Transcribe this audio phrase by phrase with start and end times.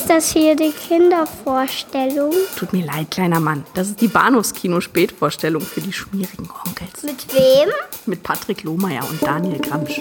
[0.00, 2.32] Ist das hier die Kindervorstellung?
[2.56, 3.66] Tut mir leid, kleiner Mann.
[3.74, 7.02] Das ist die Bahnhofskino-Spätvorstellung für die schmierigen Onkels.
[7.02, 7.68] Mit wem?
[8.06, 10.00] Mit Patrick Lohmeier und Daniel Gramsch.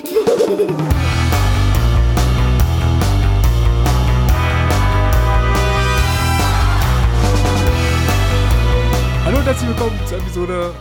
[9.25, 10.73] Hallo und herzlich willkommen zur Episode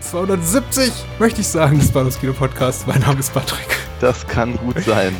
[0.00, 2.88] 270, möchte ich sagen, des Bahnhofskino Podcast.
[2.88, 3.68] Mein Name ist Patrick.
[4.00, 5.14] Das kann gut sein.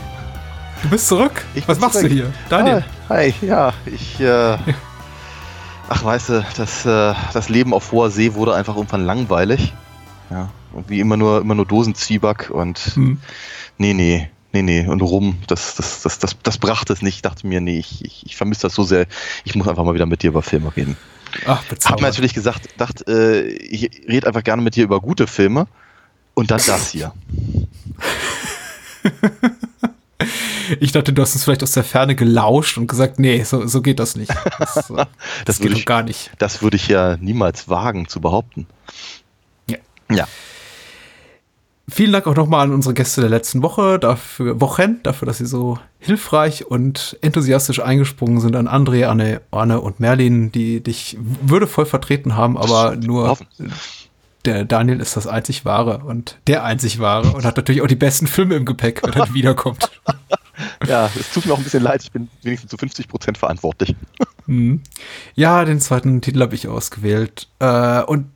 [0.83, 1.45] Du bist zurück?
[1.55, 2.09] Ich Was machst zurück.
[2.11, 2.33] du hier?
[2.49, 2.85] Daniel.
[3.09, 4.57] Ah, hi, ja, ich, äh,
[5.89, 9.73] ach, weißt du, das, äh, das Leben auf hoher See wurde einfach irgendwann langweilig.
[10.31, 13.19] Ja, und wie immer nur, immer nur Dosenzwieback und, Hm.
[13.79, 17.17] nee, nee, nee, nee, und rum, das, das, das, das, das brachte es nicht.
[17.17, 19.07] Ich dachte mir, nee, ich, ich, ich vermisse das so sehr,
[19.45, 20.97] ich muss einfach mal wieder mit dir über Filme reden.
[21.47, 22.03] Ach, Hab bezaubernd.
[22.03, 25.67] mir natürlich gesagt, dachte, äh, ich rede einfach gerne mit dir über gute Filme
[26.35, 27.13] und dann das hier.
[30.81, 33.83] Ich dachte, du hast uns vielleicht aus der Ferne gelauscht und gesagt, nee, so, so
[33.83, 34.33] geht das nicht.
[34.59, 35.07] Das, äh, das,
[35.45, 36.31] Das geht ich- gar nicht.
[36.39, 38.67] Das würde ich ja niemals wagen zu behaupten.
[39.69, 39.77] Ja.
[40.11, 40.27] Ja.
[41.91, 45.47] Vielen Dank auch nochmal an unsere Gäste der letzten Woche, dafür, Wochen, dafür, dass sie
[45.47, 51.87] so hilfreich und enthusiastisch eingesprungen sind an André, Anne, Anne und Merlin, die dich würdevoll
[51.87, 53.47] vertreten haben, aber nur Hoffen.
[54.45, 57.97] der Daniel ist das einzig wahre und der einzig wahre und hat natürlich auch die
[57.97, 59.91] besten Filme im Gepäck, wenn er wiederkommt.
[60.87, 63.95] Ja, es tut mir auch ein bisschen leid, ich bin wenigstens zu 50 Prozent verantwortlich.
[64.51, 64.83] Mhm.
[65.35, 67.49] Ja, den zweiten Titel habe ich ausgewählt.
[67.59, 68.31] Äh, und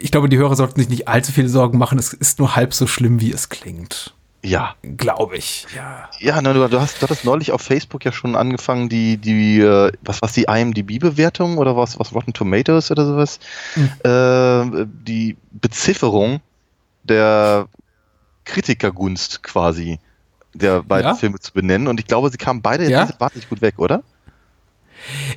[0.00, 1.98] ich glaube, die Hörer sollten sich nicht allzu viele Sorgen machen.
[1.98, 4.14] Es ist nur halb so schlimm, wie es klingt.
[4.42, 4.74] Ja.
[4.82, 5.66] Glaube ich.
[5.76, 6.08] Ja.
[6.18, 9.92] Ja, na, du, hast, du hattest neulich auf Facebook ja schon angefangen, die, die, äh,
[10.02, 13.38] was was die IMDb-Bewertung oder was, was Rotten Tomatoes oder sowas,
[13.76, 16.40] äh, die Bezifferung
[17.04, 17.68] der
[18.44, 19.98] Kritikergunst quasi
[20.54, 21.14] der beiden Ja?
[21.14, 21.86] Filme zu benennen.
[21.88, 23.04] Und ich glaube, sie kamen beide Ja?
[23.04, 24.02] jetzt wahnsinnig gut weg, oder?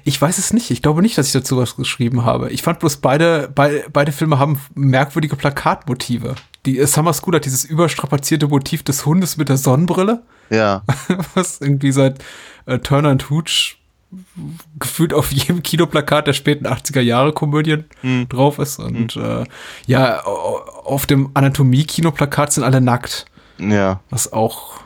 [0.03, 0.71] Ich weiß es nicht.
[0.71, 2.49] Ich glaube nicht, dass ich dazu was geschrieben habe.
[2.51, 6.35] Ich fand bloß beide, bei, beide Filme haben merkwürdige Plakatmotive.
[6.65, 10.83] Die äh, Summer School hat dieses überstrapazierte Motiv des Hundes mit der Sonnenbrille, Ja.
[11.35, 12.21] was irgendwie seit
[12.65, 13.77] äh, Turner and Hooch
[14.79, 18.27] gefühlt auf jedem Kinoplakat der späten 80er Jahre Komödien Hm.
[18.29, 18.79] drauf ist.
[18.79, 19.45] Und äh,
[19.87, 23.25] ja, au- auf dem Anatomie-Kinoplakat sind alle nackt,
[23.59, 24.01] Ja.
[24.09, 24.81] was auch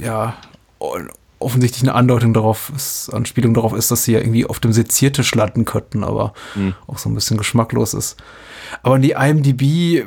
[0.00, 0.34] ja
[0.78, 0.96] o-
[1.40, 5.34] offensichtlich eine Andeutung darauf ist, Anspielung darauf ist, dass sie ja irgendwie auf dem Seziertisch
[5.34, 6.74] landen könnten, aber Hm.
[6.86, 8.16] auch so ein bisschen geschmacklos ist.
[8.82, 10.04] Aber in die IMDb,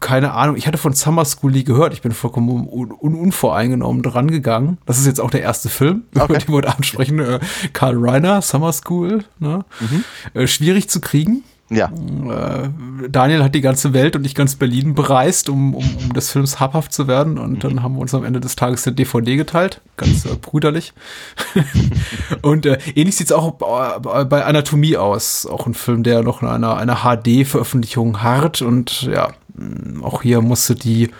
[0.00, 1.92] keine Ahnung, ich hatte von Summer School nie gehört.
[1.92, 4.78] Ich bin vollkommen un un unvoreingenommen dran gegangen.
[4.86, 6.38] Das ist jetzt auch der erste Film, über Okay.
[6.38, 7.18] den wir heute ansprechen.
[7.18, 7.40] Äh,
[7.72, 9.24] Karl Reiner, Summer School.
[9.38, 9.64] Ne?
[10.34, 11.42] Äh, schwierig zu kriegen.
[11.74, 11.86] Ja.
[11.86, 12.68] Äh,
[13.08, 16.60] Daniel hat die ganze Welt und nicht ganz Berlin bereist, um, um, um des Films
[16.60, 17.38] habhaft zu werden.
[17.38, 19.80] Und dann haben wir uns am Ende des Tages der DVD geteilt.
[19.96, 20.92] Ganz äh, brüderlich.
[22.42, 25.46] und äh, ähnlich sieht es auch bei- bei Anatomie aus.
[25.46, 28.62] Auch ein Film, der noch in einer, einer HD-Veröffentlichung hart.
[28.62, 31.10] Und ja, mh, auch hier musste die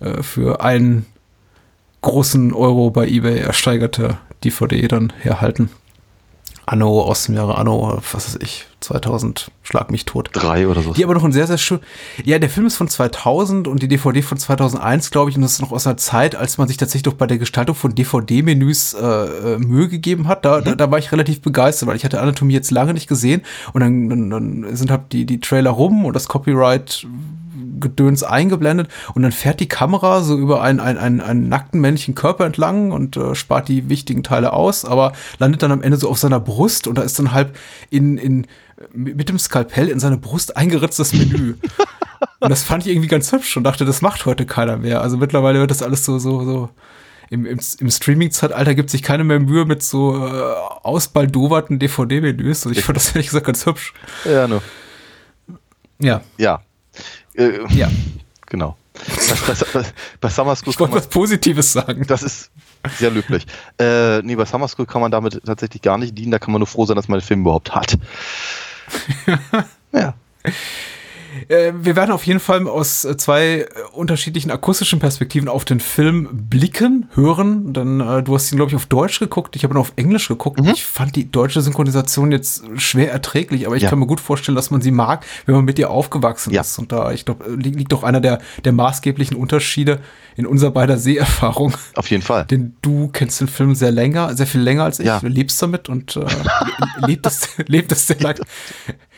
[0.00, 1.06] äh, für einen
[2.02, 5.68] großen Euro bei eBay ersteigerte DVD dann herhalten.
[6.70, 10.30] Anno aus dem Jahre Anno, was weiß ich, 2000, schlag mich tot.
[10.32, 10.92] Drei oder so.
[10.92, 11.80] Die aber noch ein sehr, sehr schön.
[12.24, 15.54] Ja, der Film ist von 2000 und die DVD von 2001, glaube ich, und das
[15.54, 18.94] ist noch aus einer Zeit, als man sich tatsächlich doch bei der Gestaltung von DVD-Menüs
[18.94, 20.44] äh, äh, Mühe gegeben hat.
[20.44, 23.42] Da, da, da war ich relativ begeistert, weil ich hatte Anatomie jetzt lange nicht gesehen
[23.72, 27.04] und dann, dann, dann sind halt die, die Trailer rum und das Copyright
[27.78, 32.14] Gedöns eingeblendet und dann fährt die Kamera so über einen, einen, einen, einen nackten männlichen
[32.14, 36.08] Körper entlang und äh, spart die wichtigen Teile aus, aber landet dann am Ende so
[36.08, 37.56] auf seiner Brust und da ist dann halb
[37.90, 38.46] in, in
[38.92, 41.54] mit dem Skalpell in seine Brust eingeritztes Menü.
[42.40, 45.02] und das fand ich irgendwie ganz hübsch und dachte, das macht heute keiner mehr.
[45.02, 46.70] Also mittlerweile wird das alles so, so, so.
[47.28, 50.30] Im, im, im Streaming-Zeitalter gibt sich keine mehr Mühe mit so äh,
[50.82, 52.66] ausbaldoverten DVD-Menüs.
[52.66, 53.94] Und ich fand das ehrlich gesagt ganz hübsch.
[54.24, 54.62] Ja, nur.
[56.00, 56.62] Ja, Ja.
[57.34, 57.90] Äh, ja.
[58.46, 58.76] Genau.
[59.46, 59.86] Bei, bei,
[60.20, 62.04] bei Summer School Ich wollte was Positives sagen.
[62.08, 62.50] das ist
[62.98, 63.46] sehr löblich.
[63.78, 66.32] Äh, nee, bei Summer School kann man damit tatsächlich gar nicht dienen.
[66.32, 67.96] Da kann man nur froh sein, dass man den Film überhaupt hat.
[69.92, 70.14] ja.
[71.48, 75.80] Äh, wir werden auf jeden Fall aus äh, zwei äh, unterschiedlichen akustischen Perspektiven auf den
[75.80, 77.72] Film blicken, hören.
[77.72, 79.56] Denn äh, du hast ihn, glaube ich, auf Deutsch geguckt.
[79.56, 80.60] Ich habe ihn auf Englisch geguckt.
[80.72, 83.90] Ich fand die deutsche Synchronisation jetzt schwer erträglich, aber ich Ja.
[83.90, 86.60] kann mir gut vorstellen, dass man sie mag, wenn man mit ihr aufgewachsen Ja.
[86.62, 86.78] ist.
[86.78, 90.00] Und da, ich glaube, liegt, liegt doch einer der, der maßgeblichen Unterschiede
[90.36, 91.74] in unserer beider Seherfahrung.
[91.94, 92.44] Auf jeden Fall.
[92.46, 95.06] Denn du kennst den Film sehr länger, sehr viel länger als ich.
[95.06, 95.20] Ja.
[95.20, 96.24] Du lebst damit und äh,
[97.24, 98.36] es, lebt es sehr lang.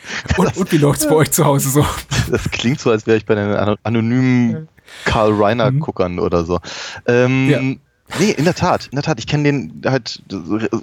[0.37, 1.85] Und, und wie läuft's bei euch zu Hause so?
[2.31, 4.67] Das klingt so, als wäre ich bei den ano- anonymen
[5.05, 6.59] Karl Reiner-Guckern oder so.
[7.07, 7.59] Ähm, Ja.
[8.19, 9.17] Nee, in der Tat, in der Tat.
[9.19, 10.21] Ich kenne den halt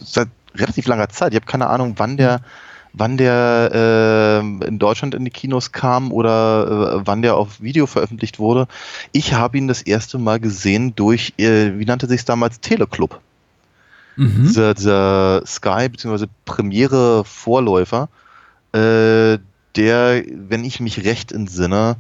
[0.01, 1.33] seit relativ langer Zeit.
[1.33, 2.41] Ich habe keine Ahnung, wann der,
[2.93, 7.87] wann der äh, in Deutschland in die Kinos kam oder äh, wann der auf Video
[7.87, 8.67] veröffentlicht wurde.
[9.13, 13.21] Ich habe ihn das erste Mal gesehen durch, äh, wie nannte sich es damals, Teleclub.
[14.17, 14.47] Mhm.
[14.47, 16.27] Dieser, dieser Sky bzw.
[16.47, 18.09] Premiere Vorläufer,
[18.73, 19.39] äh,
[19.77, 21.97] der, wenn ich mich recht entsinne,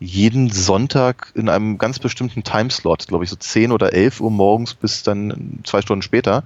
[0.00, 4.74] jeden Sonntag in einem ganz bestimmten Timeslot, glaube ich, so 10 oder 11 Uhr morgens
[4.74, 6.44] bis dann zwei Stunden später,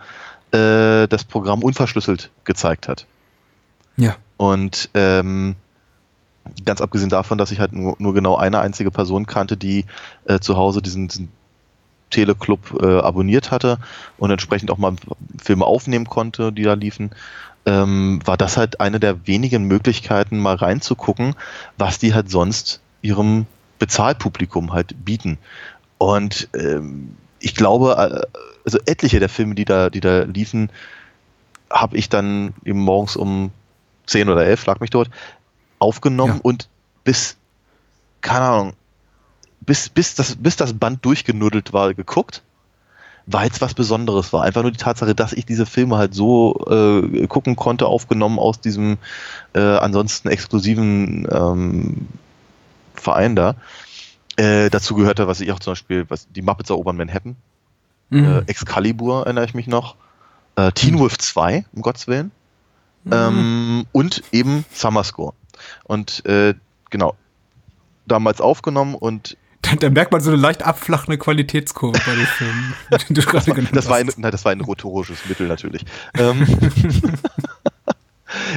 [0.53, 3.07] äh, das Programm unverschlüsselt gezeigt hat.
[3.97, 4.17] Ja.
[4.37, 5.57] Und ähm,
[6.65, 9.87] ganz abgesehen davon, dass ich halt nur, nur genau eine einzige Person kannte, die
[10.27, 11.31] äh, zu Hause diesen, diesen
[12.11, 13.79] Teleclub äh, abonniert hatte
[14.19, 14.95] und entsprechend auch mal
[15.43, 17.11] Filme aufnehmen konnte, die da liefen,
[17.67, 21.35] ähm, war das halt eine der wenigen Möglichkeiten, mal reinzugucken,
[21.77, 23.47] was die halt sonst ihrem
[23.79, 25.39] Bezahlpublikum halt bieten.
[25.99, 27.97] Und ähm, ich glaube,
[28.33, 30.71] äh, also etliche der Filme, die da, die da liefen,
[31.71, 33.51] habe ich dann eben morgens um
[34.07, 35.11] 10 oder 11, lag mich dort,
[35.79, 36.41] aufgenommen ja.
[36.43, 36.69] und
[37.05, 37.37] bis,
[38.21, 38.73] keine Ahnung,
[39.61, 42.43] bis, bis, das, bis das Band durchgenuddelt war, geguckt,
[43.27, 44.45] weil es was Besonderes war.
[44.45, 48.61] Einfach nur die Tatsache, dass ich diese Filme halt so äh, gucken konnte, aufgenommen aus
[48.61, 48.99] diesem
[49.53, 52.09] äh, ansonsten exklusiven ähm,
[52.95, 53.57] Verein da.
[54.37, 57.37] Äh, dazu gehörte, was ich auch zum Beispiel, was die Muppets erobern Manhattan,
[58.11, 58.25] mhm.
[58.25, 59.97] äh, Excalibur erinnere ich mich noch,
[60.57, 61.01] äh, Teen mhm.
[61.01, 62.31] Wolf 2, um Gottes Willen,
[63.05, 63.13] mhm.
[63.13, 65.33] ähm, und eben Summer Score.
[65.85, 66.55] Und äh,
[66.91, 67.17] genau,
[68.07, 69.37] damals aufgenommen und
[69.81, 72.75] da, merkt man so eine leicht abflachende Qualitätskurve bei den Filmen.
[72.91, 73.43] das, war,
[73.73, 75.85] das, war ein, nein, das war ein rhetorisches Mittel natürlich.
[76.19, 76.47] ähm,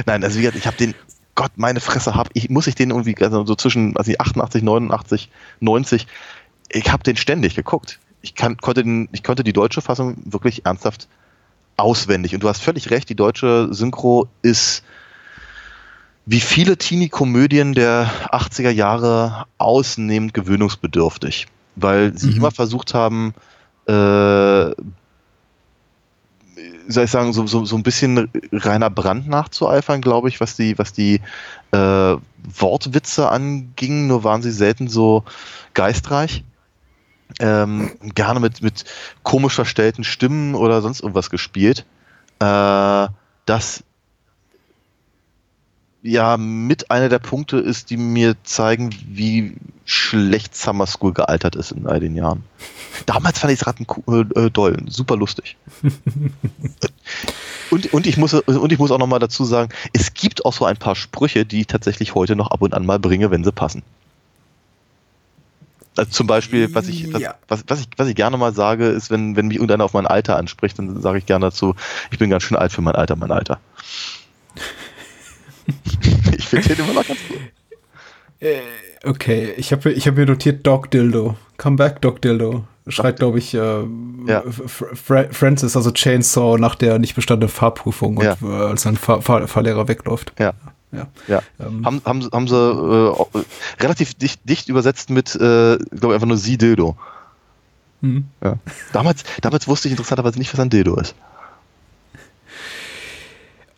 [0.06, 0.94] nein, also wie gesagt, ich habe den,
[1.34, 5.30] Gott, meine Fresse, hab ich, muss ich den irgendwie, also so zwischen also 88, 89,
[5.60, 6.06] 90,
[6.68, 7.98] ich habe den ständig geguckt.
[8.22, 11.08] Ich, kann, konnte den, ich konnte die deutsche Fassung wirklich ernsthaft
[11.76, 12.34] auswendig.
[12.34, 14.84] Und du hast völlig recht, die deutsche Synchro ist
[16.26, 21.46] wie viele Teenie-Komödien der 80er Jahre ausnehmend gewöhnungsbedürftig,
[21.76, 22.36] weil sie mhm.
[22.36, 23.34] immer versucht haben,
[23.86, 24.72] äh,
[26.88, 30.78] soll ich sagen, so, so, so ein bisschen reiner Brand nachzueifern, glaube ich, was die,
[30.78, 31.20] was die
[31.72, 32.16] äh,
[32.58, 35.24] Wortwitze anging, nur waren sie selten so
[35.74, 36.44] geistreich.
[37.38, 38.84] Ähm, gerne mit, mit
[39.22, 41.86] komisch verstellten Stimmen oder sonst irgendwas gespielt.
[42.40, 43.06] Äh,
[43.46, 43.84] das
[46.02, 51.72] ja mit einer der Punkte ist, die mir zeigen, wie schlecht Summer School gealtert ist
[51.72, 52.44] in all den Jahren.
[53.06, 55.56] Damals fand ich es Ratten äh, äh, doll, super lustig.
[57.70, 60.64] und, und, ich muss, und ich muss auch nochmal dazu sagen, es gibt auch so
[60.64, 63.52] ein paar Sprüche, die ich tatsächlich heute noch ab und an mal bringe, wenn sie
[63.52, 63.82] passen.
[65.96, 67.34] Also zum Beispiel, was ich, was, ja.
[67.48, 70.06] was, was, ich, was ich gerne mal sage, ist, wenn, wenn mich irgendeiner auf mein
[70.06, 71.74] Alter anspricht, dann sage ich gerne dazu,
[72.10, 73.58] ich bin ganz schön alt für mein Alter, mein Alter.
[76.36, 77.38] ich finde den immer noch ganz gut.
[78.40, 78.60] Äh,
[79.04, 81.36] okay, ich habe ich hab mir notiert Dog Dildo.
[81.58, 82.64] Come back, Dog Dildo.
[82.88, 83.84] Schreit, glaube ich, äh,
[84.26, 84.42] ja.
[85.30, 88.36] Francis, also Chainsaw, nach der nicht bestandenen Fahrprüfung und ja.
[88.42, 90.32] äh, als sein Fahr Fahr Fahrlehrer wegläuft.
[90.38, 90.54] Ja.
[90.92, 91.06] Ja.
[91.28, 91.42] ja.
[91.60, 91.84] Ähm.
[91.84, 96.36] Haben, haben, haben sie äh, relativ dicht, dicht übersetzt mit, äh, glaube ich, einfach nur
[96.36, 96.96] Sie Dildo.
[98.00, 98.24] Mhm.
[98.42, 98.56] Ja.
[98.92, 101.14] Damals, damals wusste ich interessanterweise nicht, was ein Dildo ist.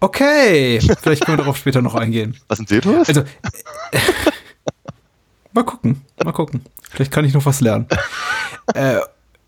[0.03, 2.37] Okay, vielleicht können wir darauf später noch eingehen.
[2.49, 3.09] Was ein Dildo ist?
[3.09, 3.99] Also, äh,
[5.53, 6.63] mal gucken, mal gucken.
[6.91, 7.87] Vielleicht kann ich noch was lernen.
[8.75, 8.97] äh,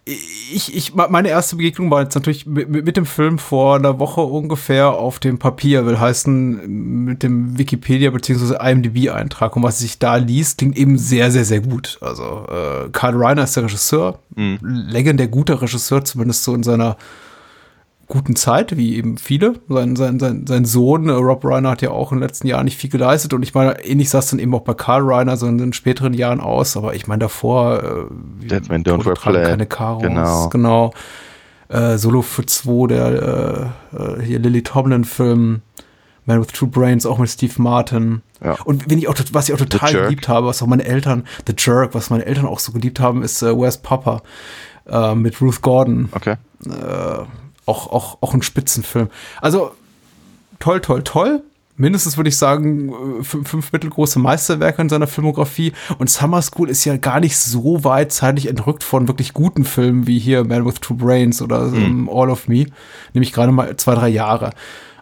[0.07, 4.21] ich, ich, meine erste Begegnung war jetzt natürlich mit, mit, dem Film vor einer Woche
[4.21, 8.57] ungefähr auf dem Papier, will heißen mit dem Wikipedia bzw.
[8.71, 9.57] IMDb-Eintrag.
[9.57, 11.99] Und was sich da liest, klingt eben sehr, sehr, sehr gut.
[12.01, 14.59] Also äh, Karl Reiner ist der Regisseur, mhm.
[14.63, 16.97] legendär guter Regisseur, zumindest so in seiner
[18.07, 19.55] guten Zeit, wie eben viele.
[19.69, 22.65] Sein, sein, sein, sein Sohn, äh, Rob Reiner, hat ja auch in den letzten Jahren
[22.65, 23.33] nicht viel geleistet.
[23.33, 25.73] Und ich meine, ähnlich sah es dann eben auch bei Carl Reiner so in den
[25.73, 26.77] späteren Jahren aus.
[26.77, 30.03] Aber ich meine, davor äh, Deadman Don't Wear keine Karos.
[30.03, 30.49] Genau.
[30.49, 30.93] genau.
[31.69, 35.63] Äh, Solo für zwei, der äh, äh, hier Lily Tomlin-Film.
[36.27, 38.23] Man with Two Brains, auch mit Steve Martin.
[38.43, 38.57] Ja.
[38.65, 41.55] Und wenn ich auch, was ich auch total geliebt habe, was auch meine Eltern, The
[41.57, 44.23] Jerk, was meine Eltern auch so geliebt haben, ist äh, Where's Papa
[44.87, 46.09] äh, mit Ruth Gordon.
[46.13, 46.37] Okay.
[47.67, 49.09] Äh, auch, auch, auch ein Spitzenfilm.
[49.41, 49.73] Also
[50.59, 51.43] toll, toll, toll.
[51.77, 55.73] Mindestens würde ich sagen, äh, fünf, mittelgroße Meisterwerke in seiner Filmografie.
[55.99, 60.07] Und Summer School ist ja gar nicht so weit zeitlich entrückt von wirklich guten Filmen
[60.07, 62.09] wie hier Man with Two Brains oder mhm.
[62.09, 62.67] All of Me.
[63.13, 64.51] Nämlich gerade mal zwei, drei Jahre.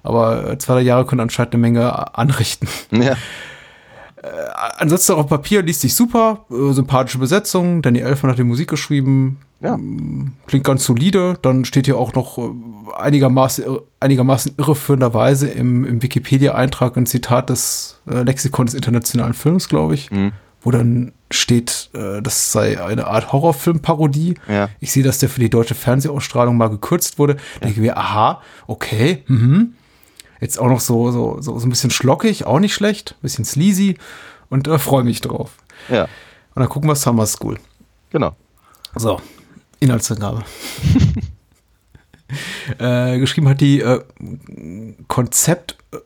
[0.02, 2.68] Aber äh, zwei, drei Jahre können anscheinend eine Menge anrichten.
[2.90, 3.16] Ja.
[4.22, 4.28] Äh,
[4.76, 7.82] ansonsten auf Papier liest sich super, äh, sympathische Besetzung.
[7.82, 9.40] Danny Elfman hat die Musik geschrieben.
[9.62, 9.78] Ja.
[10.46, 11.38] Klingt ganz solide.
[11.42, 12.42] Dann steht hier auch noch äh,
[12.96, 13.64] einigermaßen,
[14.00, 20.10] einigermaßen irreführenderweise im, im Wikipedia-Eintrag ein Zitat des äh, Lexikon des internationalen Films, glaube ich,
[20.10, 20.32] Mhm.
[20.62, 24.34] wo dann steht, äh, das sei eine Art Horrorfilmparodie.
[24.48, 24.68] Ja.
[24.80, 27.36] Ich sehe, dass der für die deutsche Fernsehausstrahlung mal gekürzt wurde.
[27.62, 29.74] Denke mir, aha, okay, mhm.
[30.40, 33.44] Jetzt auch noch so, so, so, so ein bisschen schlockig, auch nicht schlecht, ein bisschen
[33.44, 33.96] sleazy
[34.50, 35.52] und äh, freue mich drauf.
[35.88, 37.58] Ja, Und dann gucken wir Summer School.
[38.10, 38.34] genau.
[38.96, 39.20] So,
[39.82, 40.44] Inhaltsangabe.
[42.78, 44.00] äh, geschrieben hat die äh,
[45.08, 45.98] Konzept äh,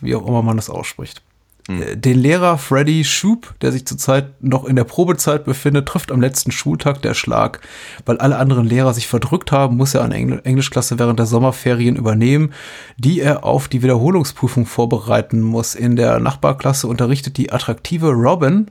[0.00, 1.22] wie auch immer man das ausspricht.
[1.68, 6.20] Äh, Den Lehrer Freddy Shoup, der sich zurzeit noch in der Probezeit befindet, trifft am
[6.20, 7.60] letzten Schultag der Schlag.
[8.06, 11.96] Weil alle anderen Lehrer sich verdrückt haben, muss er eine Engl Englischklasse während der Sommerferien
[11.96, 12.52] übernehmen,
[12.96, 15.74] die er auf die Wiederholungsprüfung vorbereiten muss.
[15.74, 18.70] In der Nachbarklasse unterrichtet die attraktive Robin,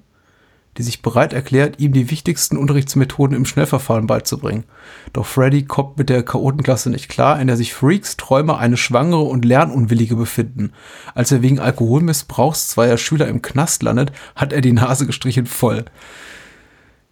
[0.77, 4.65] die sich bereit erklärt, ihm die wichtigsten Unterrichtsmethoden im Schnellverfahren beizubringen.
[5.11, 9.23] Doch Freddy kommt mit der Chaotenklasse nicht klar, in der sich Freaks, Träumer, eine Schwangere
[9.23, 10.73] und Lernunwillige befinden.
[11.15, 15.85] Als er wegen Alkoholmissbrauchs zweier Schüler im Knast landet, hat er die Nase gestrichen voll.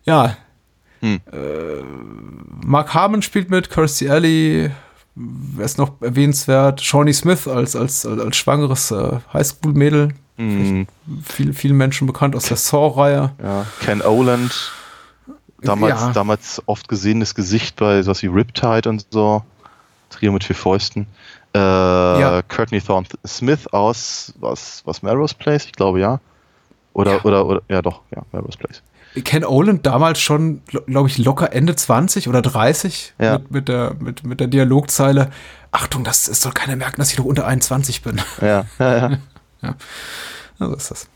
[0.03, 0.37] Ja.
[1.01, 1.21] Hm.
[1.31, 1.83] Äh,
[2.65, 4.69] Mark Harmon spielt mit, Kirstie Alley,
[5.15, 6.81] wer ist noch erwähnenswert?
[6.81, 10.09] Shawnee Smith als, als, als, als schwangeres äh, Highschool-Mädel.
[10.37, 10.87] Mhm.
[11.23, 13.31] Viel, vielen Menschen bekannt aus der Saw-Reihe.
[13.41, 13.65] Ja.
[13.81, 14.71] Ken Oland,
[15.61, 16.11] damals, Ja.
[16.11, 19.43] damals oft gesehenes Gesicht bei sowas wie Riptide und so.
[20.09, 21.07] Trio mit vier Fäusten.
[21.53, 22.41] Äh, Ja.
[22.43, 26.19] Courtney Thorne Smith aus was, was Melrose Place, ich glaube ja.
[26.93, 27.21] Oder, Ja.
[27.23, 28.81] oder, oder, ja doch, ja, Melrose Place.
[29.23, 33.37] Ken Oland damals schon, glaube ich, locker Ende 20 oder 30 Ja.
[33.39, 35.31] mit, mit, der, mit, mit der Dialogzeile.
[35.71, 38.19] Achtung, das, soll keiner merken, dass ich noch unter 21 bin.
[38.41, 39.17] Ja, ja, ja.
[40.59, 41.07] Also ist das.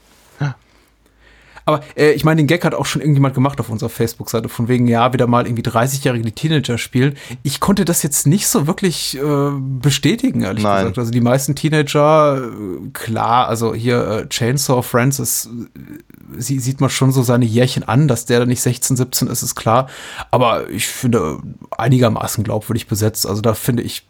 [1.70, 4.68] Aber äh, ich meine, den Gag hat auch schon irgendjemand gemacht auf unserer Facebook-Seite, von
[4.68, 7.16] wegen, ja, wieder mal irgendwie 30-jährige Teenager spielen.
[7.44, 10.80] Ich konnte das jetzt nicht so wirklich äh, bestätigen, ehrlich Nein.
[10.80, 10.98] gesagt.
[10.98, 16.90] Also die meisten Teenager, äh, klar, also hier äh, Chainsaw Francis, äh, sie, sieht man
[16.90, 19.90] schon so seine Jährchen an, dass der da nicht 16, 17 ist, ist klar.
[20.32, 21.38] Aber ich finde
[21.78, 23.28] einigermaßen glaubwürdig besetzt.
[23.28, 24.08] Also da finde ich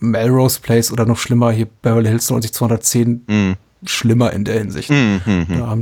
[0.00, 3.56] Melrose Place oder noch schlimmer, hier Beverly Hills 90210 Mhm.
[3.86, 4.90] Schlimmer in der Hinsicht.
[4.90, 5.46] Mhm.
[5.48, 5.78] Da,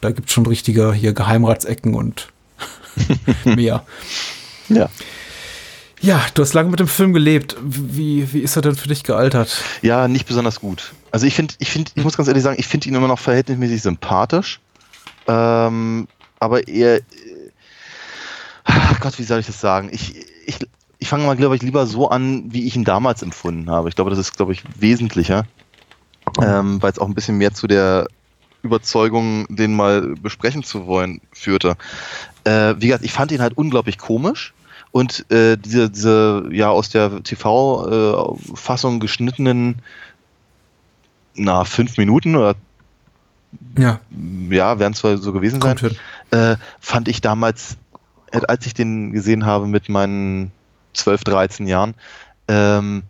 [0.00, 2.28] da gibt es schon richtige hier Geheimratsecken und
[3.44, 3.84] mehr.
[4.68, 4.88] Ja.
[6.00, 7.56] Ja, du hast lange mit dem Film gelebt.
[7.60, 9.62] Wie, wie ist er denn für dich gealtert?
[9.82, 10.92] Ja, nicht besonders gut.
[11.10, 13.18] Also ich finde, ich finde, ich muss ganz ehrlich sagen, ich finde ihn immer noch
[13.18, 14.60] verhältnismäßig sympathisch.
[15.26, 16.06] Ähm,
[16.38, 17.02] aber eher, äh,
[18.64, 19.88] ach Gott, wie soll ich das sagen?
[19.90, 20.14] Ich,
[20.46, 20.58] ich,
[20.98, 23.88] ich fange mal, glaube ich, lieber so an, wie ich ihn damals empfunden habe.
[23.88, 25.46] Ich glaube, das ist, glaube ich, wesentlicher,
[26.42, 28.06] ähm, weil es auch ein bisschen mehr zu der
[28.62, 31.76] Überzeugung, den mal besprechen zu wollen, führte.
[32.44, 34.54] Äh, wie gesagt, ich fand ihn halt unglaublich komisch.
[34.90, 39.82] Und äh, diese, diese ja aus der TV-Fassung geschnittenen
[41.38, 42.54] na, fünf Minuten oder
[43.78, 44.00] Ja,
[44.50, 45.76] ja, werden zwar so gewesen sein,
[46.30, 47.76] äh, fand ich damals,
[48.32, 50.52] äh, als ich den gesehen habe mit meinen
[50.94, 51.94] 12, 13 Jahren,
[52.48, 53.02] ähm,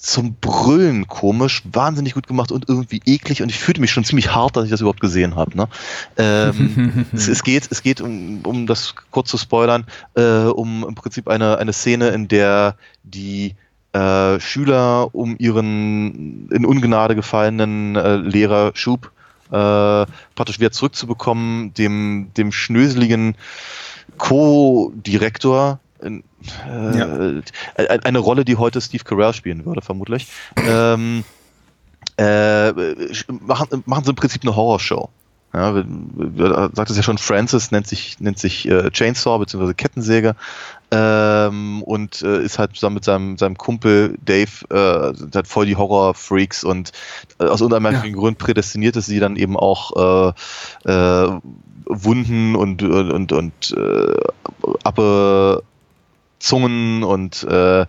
[0.00, 4.34] zum Brüllen komisch, wahnsinnig gut gemacht und irgendwie eklig und ich fühlte mich schon ziemlich
[4.34, 5.56] hart, dass ich das überhaupt gesehen habe.
[5.56, 5.68] Ne?
[6.16, 9.84] Ähm, es, es geht, es geht um, um das kurz zu spoilern,
[10.14, 13.54] äh, um im Prinzip eine, eine Szene, in der die
[13.92, 19.10] äh, Schüler um ihren in Ungnade gefallenen äh, Lehrer Schub
[19.50, 23.36] äh, praktisch wieder zurückzubekommen, dem, dem schnöseligen
[24.18, 27.38] Co-Direktor, äh,
[27.76, 31.24] äh, eine Rolle, die heute Steve Carell spielen würde, vermutlich, ähm,
[32.16, 32.72] äh,
[33.28, 35.10] machen, machen sie im Prinzip eine Horrorshow.
[35.54, 35.72] Ja,
[36.74, 39.72] sagt es ja schon, Francis nennt sich, nennt sich äh, Chainsaw bzw.
[39.72, 40.36] Kettensäge
[40.90, 45.64] ähm, und äh, ist halt zusammen mit seinem, seinem Kumpel Dave äh, sind halt voll
[45.64, 46.92] die Horror-Freaks und
[47.38, 50.34] äh, aus unermerklichen Grund prädestiniert es sie dann eben auch
[50.84, 51.40] äh,
[51.86, 54.14] Wunden und, und, und, und äh,
[54.84, 55.62] Appe
[56.38, 57.86] Zungen und äh,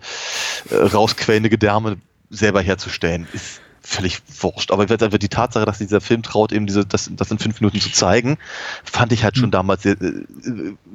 [0.72, 1.98] rausquellende Gedärme
[2.30, 3.26] selber herzustellen.
[3.32, 4.70] Ist völlig wurscht.
[4.70, 7.80] Aber einfach die Tatsache, dass dieser Film traut, eben diese, das, das in fünf Minuten
[7.80, 8.36] zu zeigen,
[8.84, 10.24] fand ich halt schon damals sehr, äh,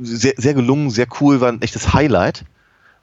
[0.02, 2.46] sehr, sehr gelungen, sehr cool, war ein echtes Highlight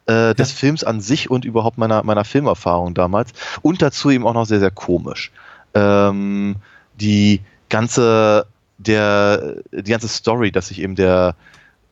[0.06, 3.32] äh, des Films an sich und überhaupt meiner, meiner Filmerfahrung damals.
[3.62, 5.32] Und dazu eben auch noch sehr, sehr komisch.
[5.74, 6.56] Ähm,
[7.00, 8.46] die ganze,
[8.78, 11.34] der, die ganze Story, dass sich eben der,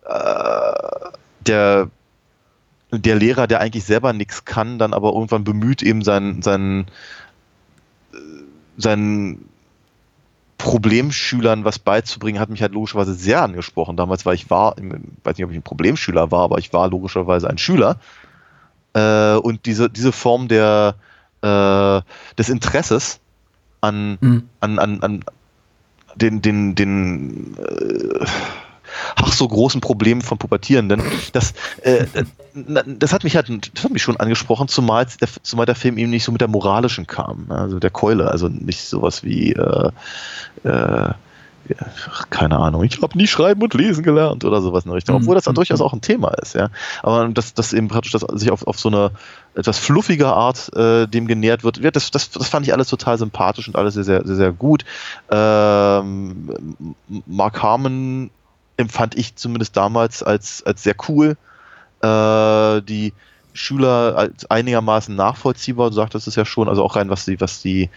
[0.06, 1.10] äh,
[1.40, 1.90] der,
[2.90, 6.86] der Lehrer, der eigentlich selber nichts kann, dann aber irgendwann bemüht, eben seinen, seinen,
[8.12, 8.16] äh,
[8.76, 9.48] seinen
[10.56, 13.96] Problemschülern was beizubringen, hat mich halt logischerweise sehr angesprochen.
[13.96, 14.84] Damals war ich war, ich
[15.24, 18.00] weiß nicht, ob ich ein Problemschüler war, aber ich war logischerweise ein Schüler.
[18.94, 20.96] Äh, und diese, diese Form der,
[21.42, 22.00] äh,
[22.36, 23.20] des Interesses
[23.80, 24.48] an, mhm.
[24.60, 25.24] an, an, an
[26.16, 28.26] den, den, den äh,
[29.16, 31.02] ach so großen Problemen von Pubertierenden.
[31.32, 31.52] Das,
[31.82, 32.06] äh,
[32.54, 36.10] das hat mich halt, das hat mich schon angesprochen, zumal der, zumal der Film eben
[36.10, 37.56] nicht so mit der moralischen kam, ne?
[37.56, 39.90] also der Keule, also nicht sowas wie äh,
[40.64, 41.12] äh,
[42.30, 45.34] keine Ahnung, ich habe nie schreiben und lesen gelernt oder sowas in der Richtung, obwohl
[45.34, 45.56] das dann mhm.
[45.56, 46.70] durchaus auch ein Thema ist, ja.
[47.02, 49.10] Aber dass das eben praktisch das sich auf, auf so eine
[49.54, 53.68] etwas fluffige Art äh, dem genährt wird, das, das, das fand ich alles total sympathisch
[53.68, 54.84] und alles sehr, sehr, sehr, sehr gut.
[55.30, 56.94] Ähm,
[57.26, 58.30] Mark Harmon
[58.78, 61.36] empfand ich zumindest damals als, als sehr cool.
[62.00, 63.12] Äh, die
[63.52, 67.60] Schüler als einigermaßen nachvollziehbar, du sagtest es ja schon, also auch rein, was die, was
[67.60, 67.90] die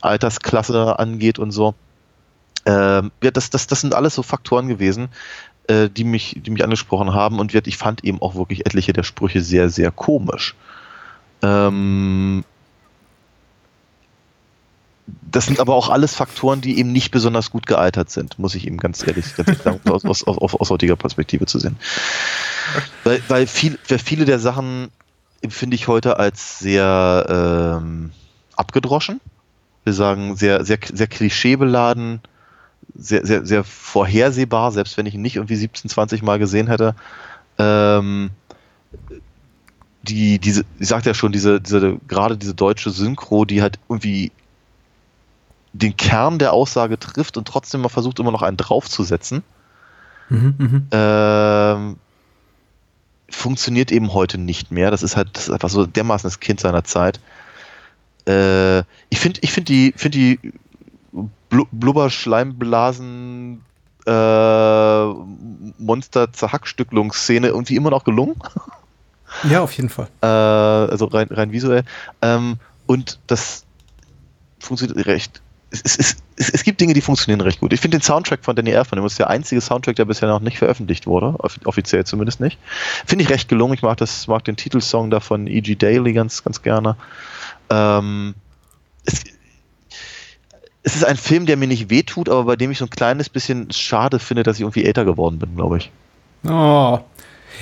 [0.00, 1.74] Altersklasse angeht und so.
[2.66, 5.08] Ähm, ja, das, das, das sind alles so Faktoren gewesen,
[5.68, 9.04] äh, die, mich, die mich angesprochen haben und ich fand eben auch wirklich etliche der
[9.04, 10.56] Sprüche sehr, sehr komisch.
[11.42, 12.44] Ähm,
[15.30, 18.66] das sind aber auch alles Faktoren, die eben nicht besonders gut gealtert sind, muss ich
[18.66, 21.76] eben ganz ehrlich sagen, aus, aus, aus, aus heutiger Perspektive zu sehen.
[23.04, 24.88] Weil, weil, viel, weil viele der Sachen
[25.40, 28.10] empfinde ich heute als sehr ähm,
[28.56, 29.20] abgedroschen.
[29.84, 32.20] Wir sagen sehr, sehr, sehr klischeebeladen,
[32.94, 36.94] sehr, sehr, sehr vorhersehbar, selbst wenn ich ihn nicht irgendwie 17, 20 Mal gesehen hätte.
[37.58, 38.30] Ähm,
[40.02, 44.32] die, diese, ich sagte ja schon, diese, diese, gerade diese deutsche Synchro, die halt irgendwie
[45.78, 49.44] den Kern der Aussage trifft und trotzdem mal versucht, immer noch einen draufzusetzen.
[50.28, 50.82] Mhm, mh.
[50.92, 51.96] ähm,
[53.30, 54.90] funktioniert eben heute nicht mehr.
[54.90, 57.20] Das ist halt das ist einfach so dermaßen das Kind seiner Zeit.
[58.26, 60.38] Äh, ich finde ich find die, find die
[61.50, 63.62] Blubber-Schleimblasen
[64.06, 65.04] äh,
[65.78, 68.36] Monster-Zerhackstücklungsszene irgendwie immer noch gelungen.
[69.48, 70.08] Ja, auf jeden Fall.
[70.22, 71.84] Äh, also rein, rein visuell.
[72.22, 72.56] Ähm,
[72.86, 73.64] und das
[74.58, 77.72] funktioniert recht es, es, es, es, gibt Dinge, die funktionieren recht gut.
[77.72, 80.40] Ich finde den Soundtrack von Danny Elfman, das ist der einzige Soundtrack, der bisher noch
[80.40, 82.58] nicht veröffentlicht wurde, offiziell zumindest nicht.
[83.06, 83.74] Finde ich recht gelungen.
[83.74, 85.74] Ich mag, das, mag den Titelsong da von E.G.
[85.74, 86.96] Daly ganz, ganz gerne.
[87.70, 88.34] Ähm,
[89.04, 89.24] es,
[90.82, 93.28] es ist ein Film, der mir nicht wehtut, aber bei dem ich so ein kleines
[93.28, 95.90] bisschen schade finde, dass ich irgendwie älter geworden bin, glaube ich.
[96.44, 97.00] Oh,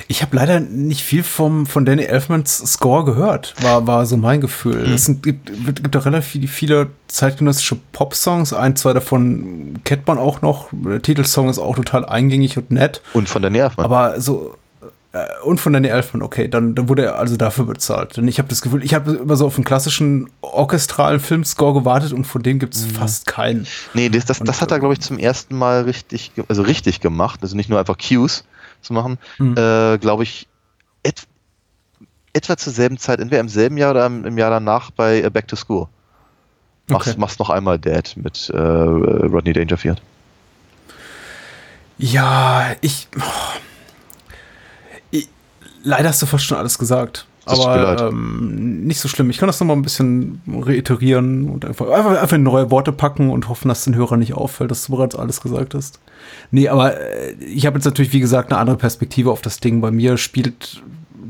[0.08, 4.40] ich habe leider nicht viel vom, von Danny Elfmans Score gehört, war, war so mein
[4.40, 4.86] Gefühl.
[4.86, 4.94] Mhm.
[4.94, 5.50] Es sind, gibt,
[5.82, 10.68] gibt da relativ viele zeitgenössische Pop-Songs, ein, zwei davon kennt man auch noch.
[10.72, 13.02] Der Titelsong ist auch total eingängig und nett.
[13.12, 13.84] Und von Danny Elfman.
[13.84, 14.56] Aber so,
[15.16, 18.16] äh, und von Danny Elfman, okay, dann, dann wurde er also dafür bezahlt.
[18.16, 22.12] Denn ich habe das Gefühl, ich habe immer so auf einen klassischen orchestralen Filmscore gewartet
[22.12, 22.90] und von dem gibt es mhm.
[22.90, 23.66] fast keinen.
[23.94, 27.40] Nee, das, das, das hat er, glaube ich, zum ersten Mal richtig, also richtig gemacht.
[27.42, 28.44] Also nicht nur einfach Cues,
[28.86, 29.56] zu machen, mhm.
[29.56, 30.48] äh, glaube ich,
[31.02, 31.26] et
[32.32, 35.48] etwa zur selben Zeit, entweder im selben Jahr oder im, Jahr danach bei äh, Back
[35.48, 35.88] to School.
[36.88, 37.18] Machst, okay.
[37.18, 40.02] machst noch einmal Dad mit äh, Rodney Dangerfield.
[41.98, 43.58] Ja, ich, oh,
[45.10, 45.28] ich,
[45.82, 47.26] Leider hast du fast schon alles gesagt.
[47.46, 49.30] Das aber ähm, nicht so schlimm.
[49.30, 53.30] Ich kann das noch mal ein bisschen reiterieren und einfach, einfach, einfach neue Worte packen
[53.30, 56.00] und hoffen, dass den Hörern nicht auffällt, dass du bereits alles gesagt hast.
[56.50, 59.80] Nee, aber äh, ich habe jetzt natürlich, wie gesagt, eine andere Perspektive auf das Ding.
[59.80, 60.82] Bei mir spielt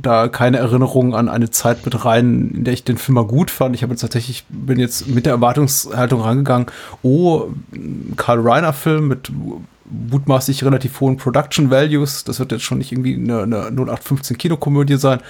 [0.03, 3.51] da keine Erinnerung an eine Zeit mit rein, in der ich den Film mal gut
[3.51, 3.75] fand.
[3.75, 6.67] Ich habe jetzt tatsächlich, bin jetzt mit der Erwartungshaltung rangegangen,
[7.03, 7.49] oh,
[8.17, 9.33] Karl Reiner-Film mit
[9.89, 12.25] mutmaßlich relativ hohen Production Values.
[12.25, 15.21] Das wird jetzt schon nicht irgendwie eine, eine 0815 Kinokomödie sein.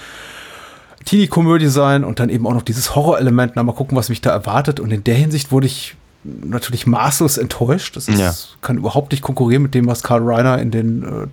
[1.05, 3.53] Teenie-Komödie sein und dann eben auch noch dieses Horrorelement.
[3.55, 4.79] Na, mal gucken, was mich da erwartet.
[4.79, 7.95] Und in der Hinsicht wurde ich natürlich maßlos enttäuscht.
[7.95, 8.33] Das ist, ja.
[8.61, 11.27] kann überhaupt nicht konkurrieren mit dem, was Karl Reiner in den äh,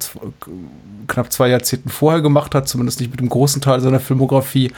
[1.09, 4.73] knapp zwei Jahrzehnten vorher gemacht hat, zumindest nicht mit dem großen Teil seiner Filmografie.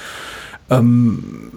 [0.68, 1.52] Ähm,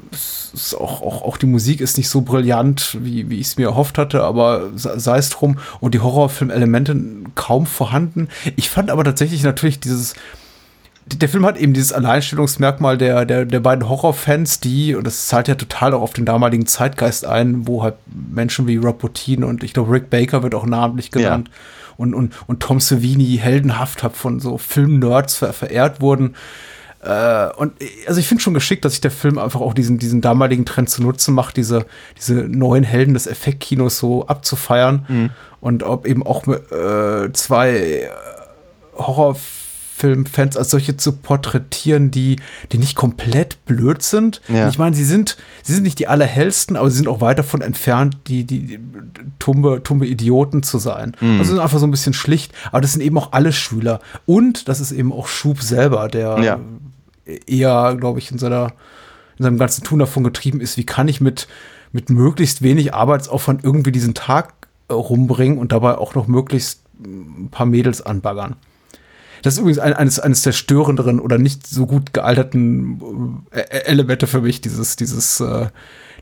[0.80, 3.98] auch, auch, auch die Musik ist nicht so brillant, wie, wie ich es mir erhofft
[3.98, 5.58] hatte, aber sei es drum.
[5.80, 6.96] Und die Horrorfilm-Elemente
[7.36, 8.28] kaum vorhanden.
[8.56, 10.16] Ich fand aber tatsächlich natürlich dieses,
[11.17, 15.48] der Film hat eben dieses Alleinstellungsmerkmal der, der, der beiden Horrorfans, die, und das zahlt
[15.48, 19.63] ja total auch auf den damaligen Zeitgeist ein, wo halt Menschen wie Rob Bottin und
[19.63, 21.93] ich glaube Rick Baker wird auch namentlich genannt ja.
[21.98, 26.36] und, und, und Tom Savini heldenhaft hab von so Film-Nerds ver verehrt wurden.
[27.02, 27.74] Äh, und
[28.08, 30.89] also ich finde schon geschickt, dass sich der Film einfach auch diesen, diesen damaligen Trend
[30.89, 31.86] zunutze macht, diese,
[32.17, 35.30] diese neuen Helden des Effektkinos so abzufeiern mhm.
[35.62, 38.10] und ob eben auch äh, zwei
[38.95, 39.38] Horror
[40.00, 42.38] Filmfans als solche zu porträtieren, die,
[42.72, 44.42] die nicht komplett blöd sind.
[44.48, 44.70] Ja.
[44.70, 47.60] Ich meine, sie sind, sie sind nicht die allerhellsten, aber sie sind auch weit davon
[47.62, 48.80] entfernt, die, die, die
[49.40, 51.18] tumbe, tumbe Idioten zu sein.
[51.20, 51.40] Mhm.
[51.40, 54.00] Also sind einfach so ein bisschen schlicht, aber das sind eben auch alle Schüler.
[54.26, 56.60] Und das ist eben auch Schub selber, der Ja.
[57.46, 58.72] eher, glaube ich, in seiner,
[59.38, 61.50] in seinem ganzen Tun davon getrieben ist, wie kann ich mit,
[61.92, 64.54] mit möglichst wenig Arbeitsaufwand irgendwie diesen Tag
[64.88, 68.56] äh, rumbringen und dabei auch noch möglichst ein paar Mädels anbaggern.
[69.41, 74.28] Das ist übrigens ein, eines, eines der störenderen oder nicht so gut gealterten äh, Elemente
[74.28, 75.67] für mich, dieses, dieses, äh,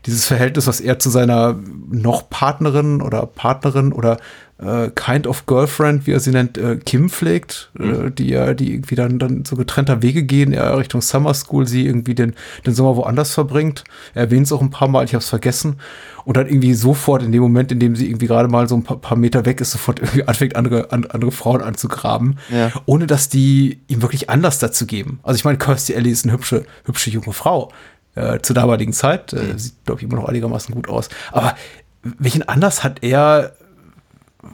[0.06, 1.58] dieses Verhältnis, was er zu seiner
[1.90, 4.18] noch Partnerin oder Partnerin oder
[4.58, 8.72] äh, Kind of Girlfriend, wie er sie nennt, äh, Kim pflegt, äh, die ja, die
[8.74, 12.34] irgendwie dann, dann so getrennter Wege gehen, er Richtung Summer School, sie irgendwie den,
[12.66, 13.84] den Sommer woanders verbringt.
[14.14, 15.76] Er erwähnt es auch ein paar Mal, ich habe es vergessen.
[16.24, 18.82] Und dann irgendwie sofort in dem Moment, in dem sie irgendwie gerade mal so ein
[18.82, 22.70] paar, paar Meter weg ist, sofort irgendwie anfängt, andere, an, andere Frauen anzugraben, Ja.
[22.84, 25.20] ohne dass die ihm wirklich Anlass dazu geben.
[25.22, 27.70] Also ich meine, Kirstie Alley ist eine hübsche, hübsche junge Frau
[28.14, 29.32] äh, zur damaligen Zeit.
[29.32, 31.08] Äh, sieht, glaube ich, immer noch einigermaßen gut aus.
[31.32, 31.54] Aber
[32.02, 33.52] welchen Anlass hat er,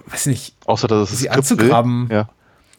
[0.06, 1.56] weiß nicht, Außer dass es Sie Skript will.
[1.56, 2.08] anzugraben.
[2.10, 2.28] Ja.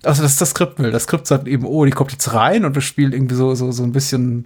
[0.04, 0.92] also das ist das Skript will.
[0.92, 3.72] Das Skript sagt eben, oh, die kommt jetzt rein und wir spielen irgendwie so, so,
[3.72, 4.46] so ein bisschen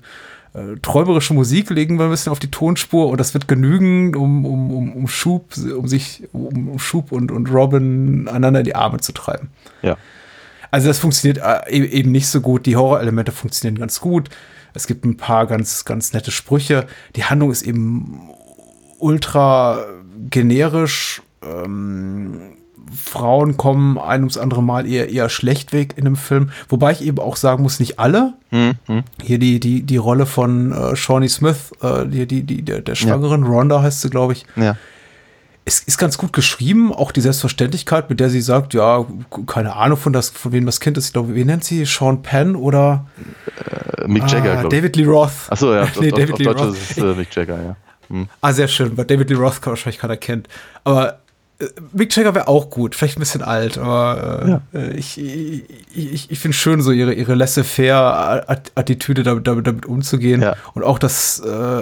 [0.54, 4.46] äh, träumerische Musik, legen wir ein bisschen auf die Tonspur und das wird genügen, um,
[4.46, 8.76] um, um, um Schub, um sich, um, um Schub und, und Robin einander in die
[8.76, 9.50] Arme zu treiben.
[9.84, 9.98] Ja.
[10.72, 12.66] Also das funktioniert äh, e- eben nicht so gut.
[12.66, 14.30] Die Horrorelemente funktionieren ganz gut.
[14.76, 16.86] Es gibt ein paar ganz, ganz nette Sprüche.
[17.16, 18.20] Die Handlung ist eben
[19.00, 19.84] ultra
[20.30, 21.22] generisch.
[21.44, 22.40] Ähm,
[22.96, 26.50] Frauen kommen ein ums andere Mal eher, eher schlecht weg in dem Film.
[26.70, 28.34] Wobei ich eben auch sagen muss, nicht alle.
[28.50, 29.04] Hm, hm.
[29.22, 32.96] Hier die, die, die Rolle von äh, Shawnee Smith, äh, die, die, die, der, der
[32.96, 34.76] Schwangeren, Rhonda heißt sie, glaube ich, Ja.
[35.66, 39.06] es ist ganz gut geschrieben, auch die Selbstverständlichkeit, mit der sie sagt, ja,
[39.46, 41.08] keine Ahnung von, das, von wem das Kind ist.
[41.08, 41.86] Ich glaube, wie nennt sie?
[41.86, 43.06] Sean Penn oder
[43.98, 44.64] Äh, Mick Jagger, ah.
[44.68, 45.32] David Lee Roth.
[45.50, 45.84] Achso, ja.
[46.00, 46.74] nee, auf, David auf Lee Deutsch Roth.
[46.74, 47.76] ist es äh, Mick Jagger, ja.
[48.10, 48.28] Hm.
[48.42, 50.48] Ah, sehr schön, weil David Lee Roth kann wahrscheinlich keiner kennt.
[50.84, 51.20] Aber
[51.92, 56.40] Mick Jagger wäre auch gut, vielleicht ein bisschen alt, aber äh, äh, ich, ich, ich,
[56.40, 60.42] finde schön, so ihre, ihre laissez-faire-Attitüde damit, damit, damit umzugehen.
[60.42, 60.56] Ja.
[60.74, 61.82] Und auch, dass äh,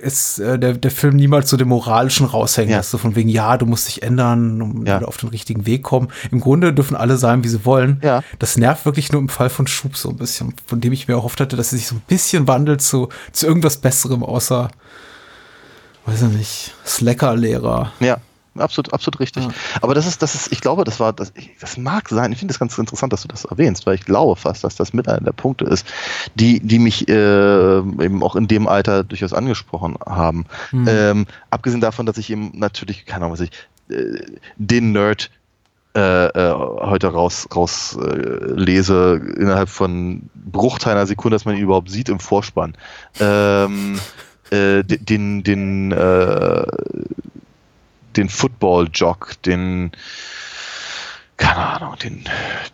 [0.00, 2.76] es, äh, der, der Film niemals so den moralischen raushängen Ja.
[2.78, 4.98] lässt, so von wegen, ja, du musst dich ändern und Ja.
[4.98, 6.08] wieder auf den richtigen Weg kommen.
[6.30, 8.00] Im Grunde dürfen alle sein, wie sie wollen.
[8.04, 8.22] Ja.
[8.38, 11.14] Das nervt wirklich nur im Fall von Schub so ein bisschen, von dem ich mir
[11.14, 14.70] erhofft hatte, dass sie sich so ein bisschen wandelt zu, zu irgendwas Besserem, außer,
[16.06, 17.92] weiß ich nicht, Slacker-Lehrer.
[17.98, 18.18] Ja,
[18.58, 19.44] absolut, absolut richtig.
[19.44, 19.50] Ja.
[19.82, 22.32] Aber das ist, das ist, ich glaube, das war, das, das mag sein.
[22.32, 24.92] Ich finde es ganz interessant, dass du das erwähnst, weil ich glaube fast, dass das
[24.92, 25.86] mit einer der Punkte ist,
[26.34, 30.46] die, die mich äh, eben auch in dem Alter durchaus angesprochen haben.
[30.70, 30.86] Hm.
[30.88, 33.50] Ähm, abgesehen davon, dass ich eben natürlich, keine Ahnung, was ich,
[33.88, 34.20] äh,
[34.56, 35.30] den Nerd
[35.96, 41.62] äh, äh, heute raus, raus äh, lese, innerhalb von Bruchteilen einer Sekunde, dass man ihn
[41.62, 42.76] überhaupt sieht im Vorspann.
[43.18, 43.98] Ähm,
[44.50, 46.66] äh, de- den, den, äh,
[48.16, 49.92] den Football-Jock, den,
[51.36, 52.24] keine Ahnung, den,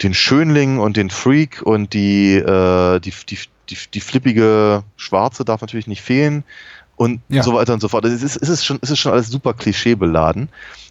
[0.02, 3.38] den Schönling und den Freak und die, äh, die, die,
[3.70, 6.44] die, die flippige Schwarze darf natürlich nicht fehlen
[6.96, 7.42] und Ja.
[7.42, 8.05] so weiter und so fort.
[8.05, 10.48] Es ist, es ist, schon, es ist schon alles super klischeebeladen.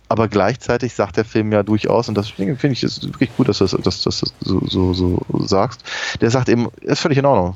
[0.10, 3.48] Aber gleichzeitig sagt der Film ja durchaus, und das finde finde ich ist wirklich gut,
[3.48, 5.84] dass du das, dass, dass du das so, so, so sagst,
[6.20, 7.56] der sagt eben, ist völlig in Ordnung.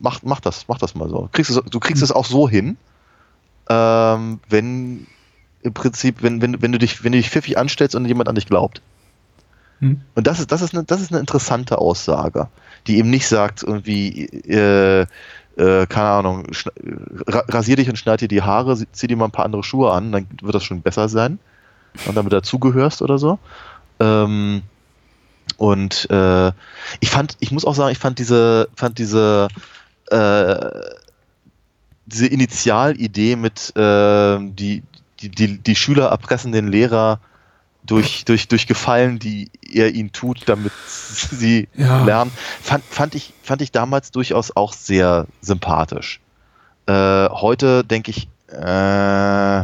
[0.00, 1.28] Mach, mach das, mach das mal so.
[1.30, 2.78] Kriegst es, du kriegst es auch so hin,
[3.68, 5.06] ähm, wenn
[5.62, 8.34] im Prinzip, wenn, wenn, wenn du dich, wenn du dich pfiffig anstellst und jemand an
[8.34, 8.82] dich glaubt.
[9.80, 10.00] Hm.
[10.14, 12.48] Und das ist, das ist eine, das ist eine interessante Aussage,
[12.86, 15.06] die eben nicht sagt, irgendwie, äh,
[15.56, 16.46] äh, keine Ahnung,
[17.26, 19.92] ra rasier dich und schneid dir die Haare, zieh dir mal ein paar andere Schuhe
[19.92, 21.38] an, dann wird das schon besser sein.
[22.06, 23.38] Und damit dazugehörst oder so.
[24.00, 24.62] Ähm,
[25.58, 26.52] und äh,
[27.00, 29.48] ich fand, ich muss auch sagen, ich fand diese, fand diese,
[30.10, 30.70] äh,
[32.06, 34.82] diese Initialidee mit äh, die,
[35.22, 37.20] die, die, die Schüler erpressen den Lehrer
[37.84, 42.04] durch, durch, durch Gefallen, die er ihnen tut, damit sie Ja.
[42.04, 42.30] lernen,
[42.60, 46.20] fand, fand, ich, fand ich damals durchaus auch sehr sympathisch.
[46.86, 46.92] Äh,
[47.28, 49.62] heute denke ich, äh,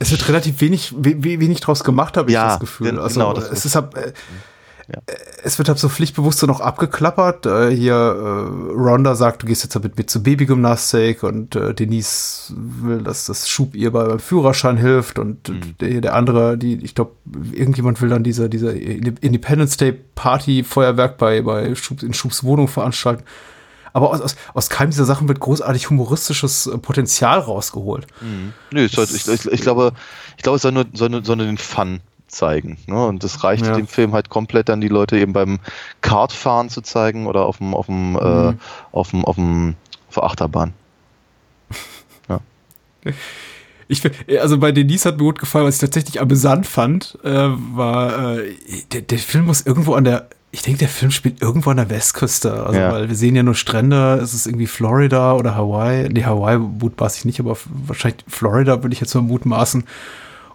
[0.00, 2.98] Es wird relativ wenig, we, we- wenig draus gemacht, habe ich Ja, das Gefühl.
[3.00, 4.12] Also genau, das es ist- äh,
[4.90, 5.02] Ja.
[5.44, 7.44] es wird halt so pflichtbewusst so noch abgeklappert.
[7.44, 12.54] Äh, hier äh, Rhonda sagt, du gehst jetzt mit mir zur Babygymnastik und äh, Denise
[12.56, 15.74] will, dass das Schub ihr bei- beim Führerschein hilft und Mhm.
[15.80, 17.12] der, der andere, die, ich glaube,
[17.52, 22.66] irgendjemand will dann diese, diese Independence Day Party Feuerwerk bei, bei Schub, in Schubs Wohnung
[22.66, 23.24] veranstalten.
[23.92, 28.06] Aber aus, aus, aus keinem dieser Sachen wird großartig humoristisches äh, Potenzial rausgeholt.
[28.70, 29.92] Nö, es soll, ich, ich, ich glaube,
[30.38, 32.78] ich glaube, es soll nur, soll soll nur den Fun zeigen.
[32.86, 33.06] Ne?
[33.06, 33.74] Und das reicht Ja.
[33.74, 35.58] dem Film halt komplett dann die Leute eben beim
[36.02, 38.58] Kartfahren zu zeigen oder auf dem, auf dem, äh, Mhm.
[38.92, 39.74] auf dem, auf dem,
[40.08, 40.72] auf der Achterbahn.
[43.90, 47.30] Ich find, also bei Denise hat mir gut gefallen, was ich tatsächlich amüsant fand, äh,
[47.74, 48.54] war, äh,
[48.92, 51.88] der, der Film muss irgendwo an der, ich denke, der Film spielt irgendwo an der
[51.88, 52.66] Westküste.
[52.66, 52.92] Also, Ja.
[52.92, 56.06] weil wir sehen ja nur Strände, es ist irgendwie Florida oder Hawaii.
[56.10, 59.84] Nee, Hawaii mutmaße ich nicht, aber wahrscheinlich Florida würde ich jetzt mal mutmaßen.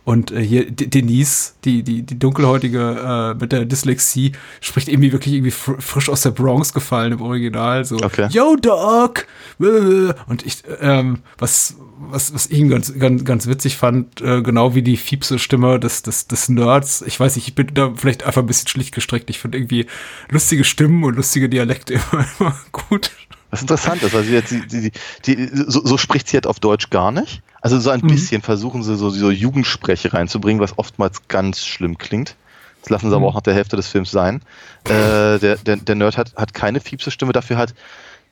[0.05, 5.13] Und äh, hier D Denise, die, die, die dunkelhäutige äh, mit der Dyslexie, spricht irgendwie
[5.13, 7.85] wirklich irgendwie fr frisch aus der Bronx gefallen im Original.
[7.85, 8.27] So, Okay.
[8.31, 9.25] Yo, Doc!
[9.59, 14.75] Und ich, ähm, was, was, was ich ihn ganz, ganz, ganz witzig fand, äh, genau
[14.75, 17.01] wie die fiepse Stimme des, des, des Nerds.
[17.03, 19.29] Ich weiß nicht, ich bin da vielleicht einfach ein bisschen schlicht gestrickt.
[19.29, 19.85] Ich finde irgendwie
[20.29, 23.11] lustige Stimmen und lustige Dialekte immer, immer gut.
[23.53, 24.91] Was interessant ist, also jetzt, die, die,
[25.25, 27.43] die, so, so spricht sie halt auf Deutsch gar nicht.
[27.61, 28.07] Also so ein Mhm.
[28.07, 32.35] bisschen versuchen sie so, so Jugendspreche reinzubringen, was oftmals ganz schlimm klingt.
[32.81, 33.29] Das lassen sie aber Mhm.
[33.29, 34.41] auch nach der Hälfte des Films sein.
[34.85, 37.75] Äh, der, der, der Nerd hat, hat keine fiepse Stimme, dafür hat,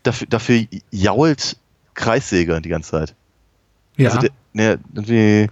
[0.01, 1.55] dafür, dafür jault
[1.93, 3.13] Kreissäger die ganze Zeit.
[3.97, 4.09] Ja.
[4.09, 5.51] Also der, der, irgendwie,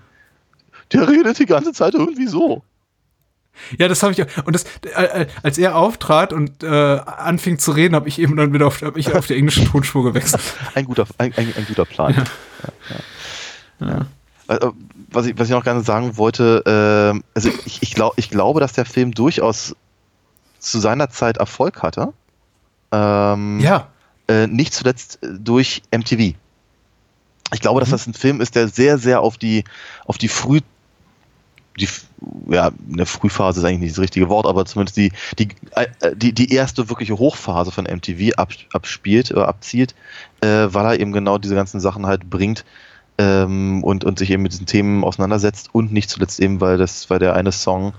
[0.91, 2.63] der redet die ganze Zeit irgendwie so.
[3.77, 4.45] Ja, das habe ich auch.
[4.45, 4.63] Und das,
[4.95, 8.67] äh, äh, als er auftrat und äh, anfing zu reden, habe ich eben dann wieder
[8.67, 10.41] auf, ich auf die englische Tonspur gewechselt.
[10.75, 12.25] Ein guter, ein, ein, ein guter Plan.
[13.79, 13.87] Ja.
[13.87, 14.05] Ja.
[14.47, 14.73] Also,
[15.11, 18.59] Was, ich, was ich noch gerne sagen wollte, ähm, also ich, ich, glaub, ich glaube,
[18.59, 19.75] dass der Film durchaus
[20.59, 22.13] zu seiner Zeit Erfolg hatte.
[22.91, 23.87] Ähm, Ja.
[24.27, 26.33] äh, nicht zuletzt äh, durch MTV.
[27.53, 29.63] Ich glaube, dass das ein Film ist, der sehr, sehr auf die,
[30.05, 30.59] auf die früh,
[31.81, 31.89] die,
[32.49, 36.33] ja, eine Frühphase ist eigentlich nicht das richtige Wort, aber zumindest die, die, äh, die,
[36.33, 39.95] die erste wirkliche Hochphase von MTV ab, abspielt oder abzielt,
[40.41, 42.65] äh, weil er eben genau diese ganzen Sachen halt bringt
[43.17, 47.09] ähm, und, und sich eben mit diesen Themen auseinandersetzt und nicht zuletzt eben, weil das,
[47.09, 47.93] weil der eine Song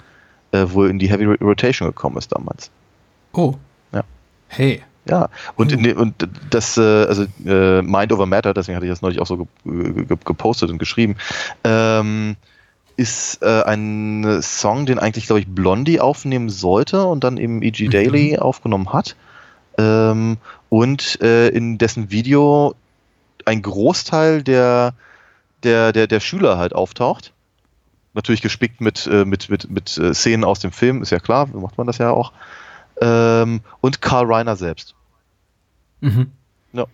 [0.53, 2.71] äh, wohl in die Heavy Rotation gekommen ist damals.
[3.33, 3.55] Oh.
[3.93, 4.03] Ja.
[4.49, 4.83] Hey.
[5.09, 9.03] Ja, und, in, und das, äh, also äh, Mind over Matter, deswegen hatte ich das
[9.03, 11.17] neulich auch so ge ge gepostet und geschrieben,
[11.65, 12.37] ähm,
[13.01, 17.87] ist äh, ein Song, den eigentlich, glaube ich, Blondie aufnehmen sollte und dann eben E.G.
[17.87, 17.91] Mhm.
[17.91, 19.17] Daily aufgenommen hat.
[19.79, 20.37] Ähm,
[20.69, 22.75] und äh, in dessen Video
[23.47, 24.93] ein Großteil der,
[25.63, 27.33] der, der, der Schüler halt auftaucht.
[28.13, 31.47] Natürlich gespickt mit, äh, mit, mit, mit äh, Szenen aus dem Film, ist ja klar,
[31.47, 32.33] macht man das ja auch.
[33.01, 34.95] Ähm, und Karl Reiner selbst.
[36.03, 36.33] Mhm.
[36.75, 36.85] Ja.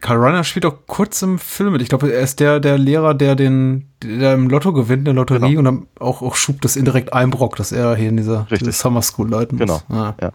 [0.00, 1.82] Karl Reiner spielt auch kurz im Film mit.
[1.82, 5.14] Ich glaube, er ist der, der Lehrer, der den, der im Lotto gewinnt, in der
[5.14, 5.58] Lotterie Genau.
[5.58, 9.02] und dann auch, auch Schub das indirekt einbrockt, dass er hier in dieser, dieser Summer
[9.02, 9.84] School leiten muss.
[9.88, 10.14] Genau.
[10.20, 10.32] Ja.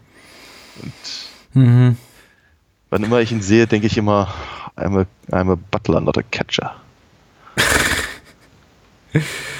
[0.82, 0.92] Und
[1.54, 1.96] Mhm.
[2.90, 4.32] wann immer ich ihn sehe, denke ich immer,
[4.76, 6.76] I'm a, I'm a butler, not a catcher.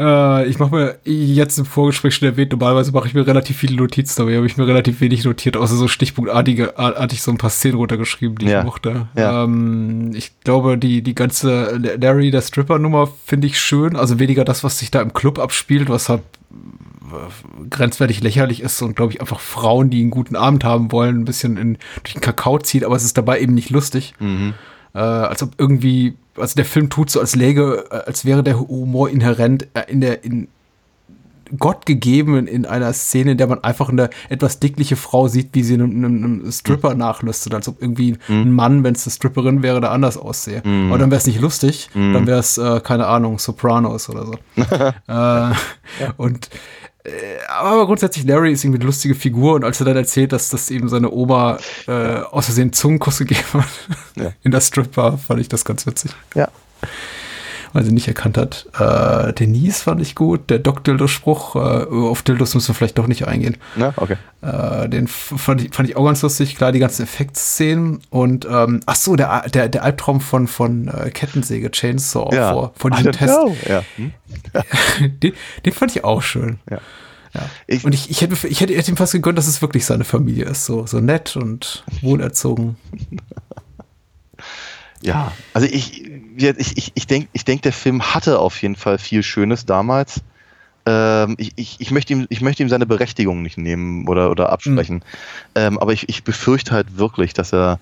[0.00, 3.76] Äh, ich mache mir jetzt im Vorgespräch schon erwähnt, normalerweise mache ich mir relativ viele
[3.76, 7.36] Notizen, aber hier habe ich mir relativ wenig notiert, außer so stichpunktartige, artig so ein
[7.38, 8.60] paar Szenen runtergeschrieben, die Ja.
[8.60, 9.08] ich mochte.
[9.14, 9.44] Ja.
[9.44, 13.94] Ähm, ich glaube, die, die ganze Larry, der Stripper-Nummer finde ich schön.
[13.94, 18.80] Also weniger das, was sich da im Club abspielt, was halt äh, grenzwertig lächerlich ist
[18.80, 22.14] und glaube ich einfach Frauen, die einen guten Abend haben wollen, ein bisschen in, durch
[22.14, 24.14] den Kakao zieht, aber es ist dabei eben nicht lustig.
[24.18, 24.54] Mhm.
[24.94, 28.58] Äh, als ob irgendwie, also der Film tut so, als läge, äh, als wäre der
[28.58, 30.48] Humor inhärent äh, in der, in
[31.58, 35.48] Gott gegeben in, in einer Szene, in der man einfach eine etwas dickliche Frau sieht,
[35.52, 39.12] wie sie einem, einem, einem Stripper nachlüstet, als ob irgendwie ein Mann, wenn es eine
[39.12, 40.62] Stripperin wäre, da anders aussehe.
[40.88, 44.34] Aber dann wäre es nicht lustig, dann wäre es, äh, keine Ahnung, Sopranos oder so.
[45.12, 45.54] äh,
[46.16, 46.58] Und äh,
[47.48, 50.70] aber grundsätzlich, Larry ist irgendwie eine lustige Figur und als er dann erzählt, dass das
[50.70, 53.64] eben seine Oma äh, aus Versehen Zungenkuss gegeben hat
[54.16, 54.32] Ja.
[54.42, 56.12] in der Stripper, fand ich das ganz witzig.
[56.34, 56.48] Ja.
[57.72, 58.66] Weil sie nicht erkannt hat.
[58.78, 63.28] Äh, Denise fand ich gut, der Doc-Dildo-Spruch, äh, auf Dildos müssen wir vielleicht doch nicht
[63.28, 63.56] eingehen.
[63.76, 64.16] Na, okay.
[64.42, 68.80] Äh, den fand ich, fand ich auch ganz lustig, klar, die ganzen Effektszenen und ähm,
[68.86, 72.52] ach so, der, der, der Albtraum von, von äh, Kettensäge, Chainsaw Ja.
[72.52, 73.38] vor, vor diesem Test.
[73.68, 73.82] Ja.
[73.94, 74.12] Hm?
[75.22, 75.32] den,
[75.64, 76.58] den fand ich auch schön.
[76.68, 76.78] Ja.
[77.32, 77.42] Ja.
[77.68, 80.02] Ich- und ich, ich, hätte, ich hätte, hätte ihm fast gegönnt, dass es wirklich seine
[80.02, 80.64] Familie ist.
[80.64, 82.76] So, so nett und wohlerzogen.
[85.02, 86.04] Ja, also ich,
[86.36, 90.20] ich, ich, ich denke, ich denk, der Film hatte auf jeden Fall viel Schönes damals.
[90.86, 94.50] Ähm, ich, ich, ich, möchte ihm, ich möchte ihm seine Berechtigung nicht nehmen oder, oder
[94.50, 95.02] absprechen.
[95.54, 97.78] Ähm, aber ich, ich befürchte halt wirklich, dass er.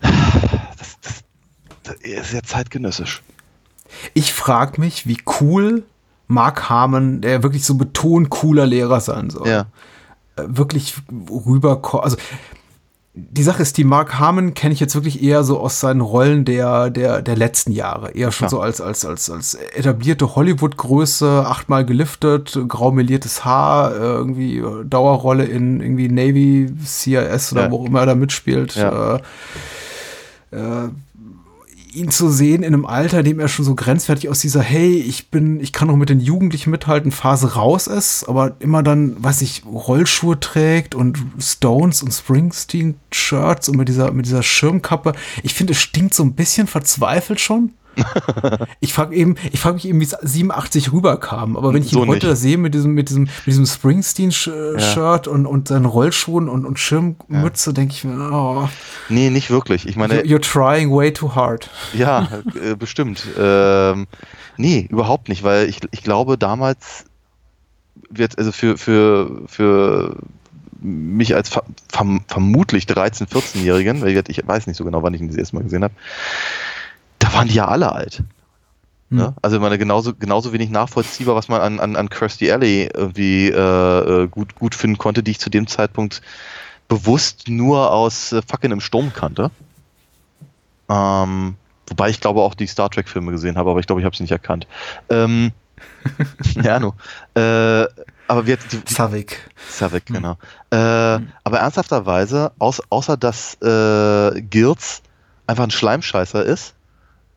[0.00, 1.24] Das, das,
[1.82, 3.22] das, er ist sehr zeitgenössisch.
[4.14, 5.82] Ich frage mich, wie cool
[6.26, 9.48] Mark Harmon, der wirklich so betont cooler Lehrer sein soll.
[9.48, 9.66] Ja.
[10.36, 12.04] äh, wirklich rüberkommt.
[12.04, 12.16] Also
[13.12, 16.44] die Sache ist, die Mark Harmon kenne ich jetzt wirklich eher so aus seinen Rollen
[16.44, 18.12] der, der, der letzten Jahre.
[18.12, 18.50] Eher schon Ja.
[18.50, 25.44] so als, als, als, als etablierte Hollywood-Größe, achtmal geliftet, graumeliertes Haar, äh, irgendwie äh, Dauerrolle
[25.44, 27.70] in irgendwie Navy, CIS oder Ja.
[27.72, 28.76] wo auch immer er da mitspielt.
[28.76, 29.16] Ja.
[29.16, 29.20] Äh,
[30.56, 30.88] äh,
[31.94, 34.96] ihn zu sehen in einem Alter, in dem er schon so grenzwertig aus dieser, hey,
[34.96, 39.22] ich bin, ich kann noch mit den Jugendlichen mithalten, Phase raus ist, aber immer dann,
[39.22, 45.12] weiß ich, Rollschuhe trägt und Stones und Springsteen-Shirts und mit dieser, mit dieser Schirmkappe.
[45.42, 47.72] Ich finde, es stinkt so ein bisschen verzweifelt schon.
[48.80, 51.98] ich frage eben, ich frage mich eben, wie es 87 rüberkam, aber wenn ich ihn
[51.98, 52.24] So heute nicht.
[52.24, 56.78] da sehe mit diesem, mit diesem, mit diesem Springsteen-Shirt und, und seinen Rollschuhen und, und
[56.78, 58.68] Schirmmütze, denke ich mir, oh,
[59.08, 59.86] Nee, nicht wirklich.
[59.88, 61.68] Ich meine, you're trying way too hard.
[61.92, 62.28] Ja,
[62.62, 63.26] äh, bestimmt.
[63.38, 64.06] Ähm,
[64.56, 67.04] nee, überhaupt nicht, weil ich, ich glaube, damals
[68.08, 70.16] wird, also für, für, für
[70.80, 75.14] mich als ver verm vermutlich 13-, 14-Jährigen, weil ich, ich weiß nicht so genau, wann
[75.14, 75.94] ich ihn das erste Mal gesehen habe,
[77.30, 78.22] da waren die ja alle alt.
[79.12, 79.34] Ne?
[79.42, 83.48] Also ich meine, genauso, genauso wenig nachvollziehbar, was man an, an, an Kirstie Alley irgendwie
[83.48, 86.22] äh, äh, gut, gut finden konnte, die ich zu dem Zeitpunkt
[86.86, 89.50] bewusst nur aus äh, Fucking im Sturm kannte.
[90.88, 91.56] Ähm,
[91.88, 94.22] wobei ich glaube auch die Star Trek-Filme gesehen habe, aber ich glaube, ich habe sie
[94.22, 94.68] nicht erkannt.
[95.08, 95.50] Ähm,
[96.62, 96.94] ja, no.
[97.34, 97.86] Äh,
[98.28, 99.50] aber wir, die, Savik.
[99.68, 100.36] Savik, genau.
[100.70, 105.02] Äh, Aber ernsthafterweise, aus, außer dass äh, Gilz
[105.48, 106.74] einfach ein Schleimscheißer ist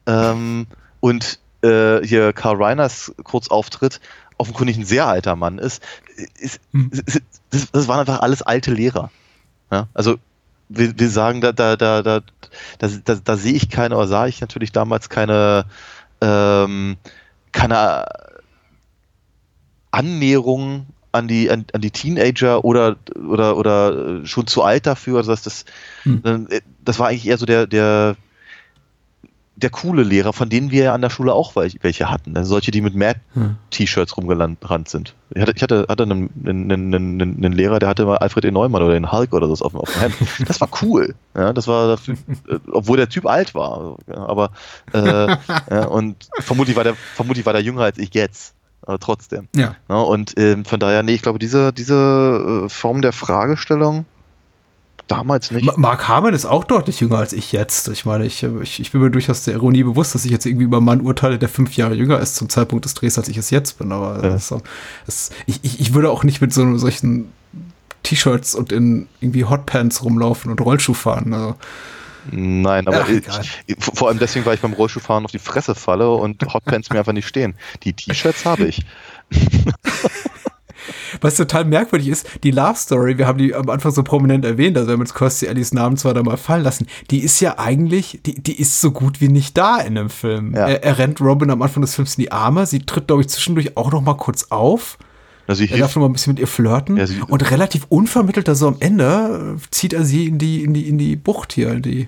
[0.07, 0.67] ähm,
[0.99, 3.99] und äh, hier Karl Reiners Kurzauftritt
[4.37, 5.81] offenkundig ein sehr alter Mann ist,
[6.39, 6.91] ist, Hm.
[6.91, 9.11] ist das, das waren einfach alles alte Lehrer.
[9.71, 9.87] Ja?
[9.93, 10.17] Also
[10.69, 12.21] wir, wir sagen, da, da, da, da,
[12.79, 15.65] da, da, da sehe ich keine, oder sah ich natürlich damals keine,
[16.21, 16.97] ähm,
[17.51, 18.05] keine
[19.91, 25.17] Annäherung an die, an, an die Teenager oder, oder, oder äh, schon zu alt dafür.
[25.17, 25.65] Also das, das,
[26.03, 26.47] Hm.
[26.49, 28.15] äh, das war eigentlich eher so der, der,
[29.63, 32.35] der coole Lehrer, von denen wir ja an der Schule auch welche hatten.
[32.37, 35.15] Also solche, die mit Mad-T-Shirts rumgerannt sind.
[35.33, 38.51] Ich hatte, ich hatte, hatte einen, einen, einen, einen, Lehrer, der hatte mal Alfred E.
[38.51, 40.15] Neumann oder den Hulk oder so auf, dem- auf dem Hemd.
[40.47, 41.15] Das war cool.
[41.35, 43.97] Ja, das war, äh, obwohl der Typ alt war.
[44.07, 44.51] Aber
[44.93, 44.99] äh,
[45.71, 48.53] ja, und vermutlich war der, vermutlich war der jünger als ich jetzt.
[48.85, 49.47] Aber trotzdem.
[49.55, 49.75] Ja.
[49.87, 54.05] Ja, und ähm, von daher, nee, ich glaube, diese, diese äh, Form der Fragestellung
[55.07, 55.65] damals nicht.
[55.65, 57.87] Ma- Mark Harmon ist auch deutlich jünger als ich jetzt.
[57.89, 60.65] Ich meine, ich, ich, ich bin mir durchaus der Ironie bewusst, dass ich jetzt irgendwie
[60.65, 63.37] über einen Mann urteile, der fünf Jahre jünger ist zum Zeitpunkt des Drehs, als ich
[63.37, 63.91] es jetzt bin.
[63.91, 64.29] Aber Ja.
[64.29, 64.53] das,
[65.05, 67.31] das, ich, ich, ich würde auch nicht mit so solchen
[68.03, 71.33] T-Shirts und in irgendwie Hotpants rumlaufen und Rollschuh fahren.
[71.33, 71.55] Also,
[72.31, 76.09] Nein, aber Ach, ich, vor allem deswegen, weil ich beim Rollschuhfahren auf die Fresse falle
[76.09, 77.55] und Hotpants mir einfach nicht stehen.
[77.83, 78.85] Die T-Shirts habe ich.
[81.21, 84.77] was total merkwürdig ist, die Love Story, wir haben die am Anfang so prominent erwähnt,
[84.77, 87.59] also wir haben jetzt Kirstie Ellis Namen zwar da mal fallen lassen, die ist ja
[87.59, 90.53] eigentlich, die, die ist so gut wie nicht da in dem Film.
[90.55, 90.67] Ja.
[90.67, 93.29] Er, er rennt Robin am Anfang des Films in die Arme, sie tritt, glaube ich,
[93.29, 94.97] zwischendurch auch noch mal kurz auf.
[95.47, 97.85] Also sie Er darf hilft, noch mal ein bisschen mit ihr flirten Ja, und relativ
[97.89, 101.15] unvermittelt da so am Ende äh, zieht er sie in die, in die, in die
[101.17, 102.05] Bucht hier, in die,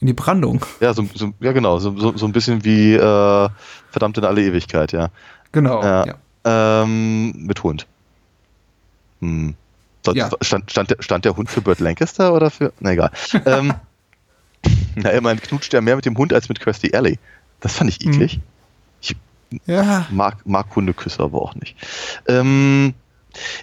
[0.00, 0.64] in die Brandung.
[0.80, 3.48] ja, so, so, ja genau, so, so, so ein bisschen wie äh,
[3.90, 5.08] verdammt in alle Ewigkeit, ja.
[5.52, 5.82] Genau.
[5.82, 6.06] Ja.
[6.06, 6.14] Ja.
[6.82, 7.86] Ähm, mit Hund.
[9.24, 9.54] Hm.
[10.12, 10.30] Ja.
[10.42, 12.74] Stand, stand, der, stand der Hund für Burt Lancaster oder für.
[12.80, 13.10] Na egal.
[13.46, 13.72] ähm,
[14.96, 17.18] na, immerhin knutscht er mehr mit dem Hund als mit Kirstie Alley.
[17.60, 18.40] Das fand ich eklig.
[19.00, 19.16] Ich
[19.66, 20.06] ja.
[20.10, 21.74] mag, mag Hundeküsse aber auch nicht.
[22.28, 22.92] Ähm,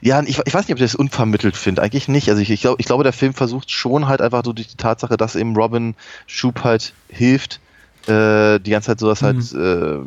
[0.02, 1.84] ja, ich, ich weiß nicht, ob ich das unvermittelt finde.
[1.84, 2.30] Eigentlich nicht.
[2.30, 4.78] Also ich, ich, glaub, ich glaube, der Film versucht schon halt einfach so durch die
[4.78, 5.96] Tatsache, dass eben Robin
[6.26, 7.60] Schub halt hilft,
[8.08, 10.00] äh, die ganze Zeit sowas halt äh,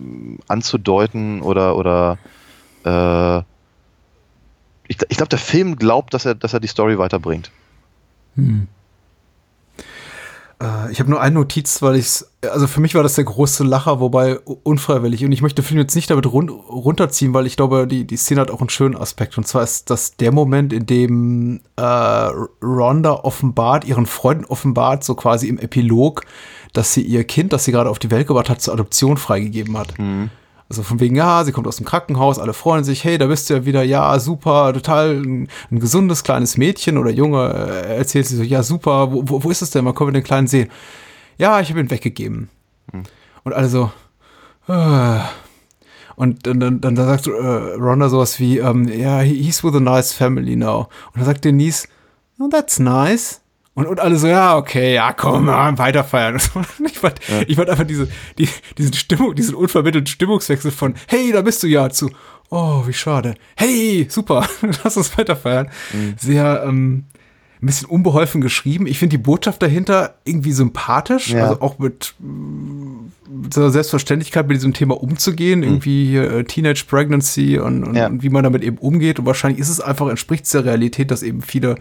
[0.49, 2.19] anzudeuten oder oder
[2.85, 3.43] äh,
[4.89, 7.51] ich, ich glaube, der Film glaubt, dass er, dass er die Story weiterbringt.
[8.37, 8.69] Hm.
[10.61, 13.65] Äh, Ich habe nur eine Notiz, weil ich also für mich war das der große
[13.65, 15.25] Lacher, wobei unfreiwillig.
[15.25, 18.17] Und ich möchte den Film jetzt nicht damit run runterziehen, weil ich glaube, die, die
[18.17, 19.39] Szene hat auch einen schönen Aspekt.
[19.39, 25.15] Und zwar ist das der Moment, in dem äh, Rhonda offenbart, ihren Freunden offenbart, so
[25.15, 26.25] quasi im Epilog,
[26.73, 29.77] dass sie ihr Kind, das sie gerade auf die Welt gebracht hat, zur Adoption freigegeben
[29.79, 29.95] hat.
[30.75, 33.49] Also von wegen, ja, sie kommt aus dem Krankenhaus, alle freuen sich, hey, da bist
[33.49, 37.49] du ja wieder, ja, super, total ein, ein gesundes kleines Mädchen oder Junge,
[37.87, 40.21] äh, erzählt sie so, ja, super, wo, wo, wo ist es denn, man kommt wir
[40.21, 40.69] den Kleinen sehen.
[41.39, 42.49] Ja, ich habe ihn weggegeben.
[43.45, 43.93] Und alle so,
[44.67, 45.19] äh.
[46.17, 49.81] und dann, dann, dann sagt äh, Rhonda sowas wie, ähm, ja, he- he's with a
[49.81, 50.89] nice family now.
[51.13, 51.87] Und dann sagt Denise,
[52.41, 53.41] oh, that's nice.
[53.75, 56.41] Und, und alle so, ja, okay, ja, komm, ja, weiter feiern.
[56.87, 58.09] Ich fand, ich fand einfach diese,
[58.39, 58.49] die,
[58.79, 62.11] diesen Stimmung, diesen unvermittelten Stimmungswechsel von, hey, da bist du ja, zu,
[62.51, 63.35] oh, wie schade.
[63.57, 64.49] Hey, super,
[64.85, 65.71] lass uns weiter feiern.
[66.17, 67.07] Sehr, ähm,
[67.63, 68.87] ein bisschen unbeholfen geschrieben.
[68.87, 71.45] Ich finde die Botschaft dahinter irgendwie sympathisch, Ja.
[71.49, 76.85] also auch mit, mit so einer Selbstverständlichkeit mit diesem Thema umzugehen, irgendwie hier, äh, Teenage
[76.87, 78.07] Pregnancy und, und, Ja.
[78.09, 79.19] und wie man damit eben umgeht.
[79.19, 81.77] Und wahrscheinlich ist es einfach, entspricht es der Realität, dass eben viele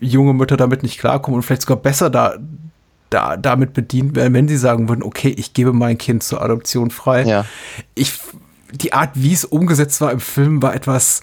[0.00, 2.34] junge Mütter damit nicht klarkommen und vielleicht sogar besser da,
[3.08, 6.90] da damit bedient werden, wenn sie sagen würden, okay, ich gebe mein Kind zur Adoption
[6.90, 7.24] frei.
[7.24, 7.46] Ja.
[7.94, 8.18] Ich,
[8.72, 11.22] die Art, wie es umgesetzt war im Film, war etwas.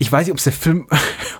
[0.00, 0.86] Ich weiß nicht, ob es der Film,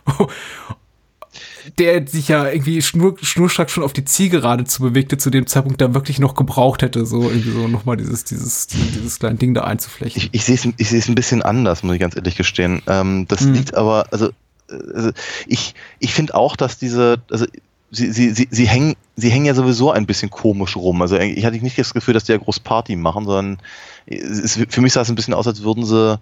[1.79, 5.81] der sich ja irgendwie schnur, schnurstracks schon auf die Zielgerade zu bewegte, zu dem Zeitpunkt
[5.81, 9.63] da wirklich noch gebraucht hätte, so irgendwie so nochmal dieses, dieses, dieses kleine Ding da
[9.65, 10.23] einzuflechten.
[10.23, 12.83] Ich, ich sehe es ich sehe es ein bisschen anders, muss ich ganz ehrlich gestehen.
[12.87, 13.55] Ähm, das Hm.
[13.55, 14.29] liegt aber, also,
[14.69, 15.11] äh, also
[15.47, 17.47] ich, ich finde auch, dass diese, also
[17.91, 21.01] sie, sie, sie, sie, hängen, sie hängen ja sowieso ein bisschen komisch rum.
[21.01, 23.59] Also ich hatte nicht das Gefühl, dass die ja groß Party machen, sondern
[24.07, 26.19] es ist, für mich sah es ein bisschen aus, als würden sie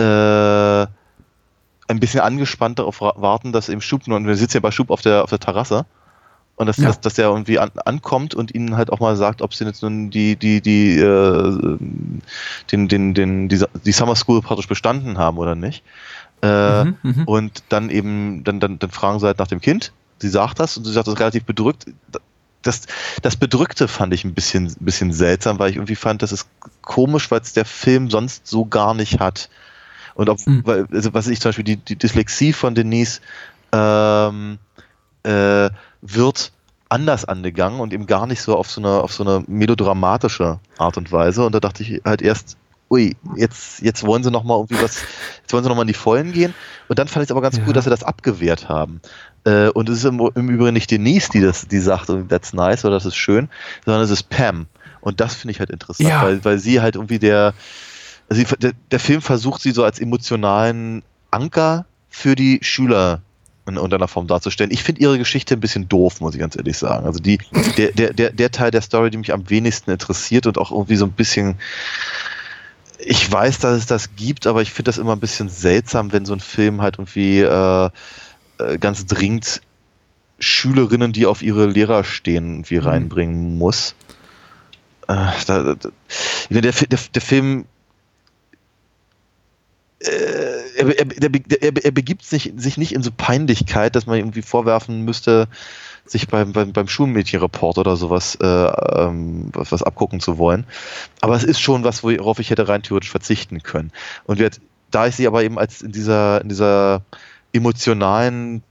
[0.00, 0.86] äh,
[1.90, 4.90] ein bisschen angespannt darauf ra- warten, dass eben Schub, und wir sitzen ja bei Schub
[4.90, 5.84] auf der, auf der Terrasse,
[6.56, 6.88] und dass, Ja.
[6.88, 9.82] dass, dass der irgendwie an, ankommt und ihnen halt auch mal sagt, ob sie jetzt
[9.82, 11.78] nun die, die, die, äh,
[12.70, 15.82] den, den, den, die, die Summer School praktisch bestanden haben oder nicht.
[16.42, 17.24] Äh, Mhm, mhm.
[17.24, 19.92] Und dann eben, dann, dann, dann fragen sie halt nach dem Kind.
[20.20, 21.86] Sie sagt das und sie sagt das relativ bedrückt.
[22.62, 22.82] Das,
[23.22, 26.46] das Bedrückte fand ich ein bisschen, ein bisschen seltsam, weil ich irgendwie fand, das ist
[26.82, 29.48] komisch, weil es der Film sonst so gar nicht hat.
[30.14, 30.62] Und ob, Mhm.
[30.64, 33.20] weil, also was ich zum Beispiel, die, die Dyslexie von Denise
[33.72, 34.58] ähm,
[35.22, 35.70] äh,
[36.02, 36.52] wird
[36.88, 40.96] anders angegangen und eben gar nicht so auf so eine, auf so eine melodramatische Art
[40.96, 41.44] und Weise.
[41.44, 42.56] Und da dachte ich halt erst,
[42.90, 45.04] ui, jetzt, jetzt wollen sie nochmal irgendwie was,
[45.42, 46.52] jetzt wollen sie nochmal in die Vollen gehen.
[46.88, 47.64] Und dann fand ich es aber ganz Ja.
[47.64, 49.00] gut, dass sie das abgewehrt haben.
[49.44, 52.52] Äh, und es ist im, im Übrigen nicht Denise, die das, die sagt, oh, that's
[52.52, 53.48] nice oder das ist schön,
[53.84, 54.66] sondern es ist Pam.
[55.00, 56.22] Und das finde ich halt interessant, Ja.
[56.22, 57.54] weil, weil sie halt irgendwie der,
[58.30, 63.22] also der, der Film versucht sie so als emotionalen Anker für die Schüler
[63.66, 64.70] in irgendeiner Form darzustellen.
[64.70, 67.06] Ich finde ihre Geschichte ein bisschen doof, muss ich ganz ehrlich sagen.
[67.06, 67.38] Also die,
[67.76, 70.96] der, der, der, der Teil der Story, die mich am wenigsten interessiert und auch irgendwie
[70.96, 71.56] so ein bisschen,
[72.98, 76.24] ich weiß, dass es das gibt, aber ich finde das immer ein bisschen seltsam, wenn
[76.24, 77.90] so ein Film halt irgendwie äh,
[78.58, 79.60] äh, ganz dringend
[80.38, 83.94] Schülerinnen, die auf ihre Lehrer stehen, irgendwie reinbringen muss.
[85.08, 85.74] Äh, da, da,
[86.48, 87.66] der, der, der Film
[90.00, 94.42] er, er, er, er, er begibt sich, sich nicht in so Peinlichkeit, dass man irgendwie
[94.42, 95.48] vorwerfen müsste,
[96.06, 100.66] sich beim, beim, beim Schulmädchenreport oder sowas äh, ähm, was, was abgucken zu wollen.
[101.20, 103.92] Aber es ist schon was, worauf ich hätte rein theoretisch verzichten können.
[104.24, 104.50] Und wir,
[104.90, 107.02] da ich sie aber eben als in dieser, in dieser
[107.52, 108.62] emotionalen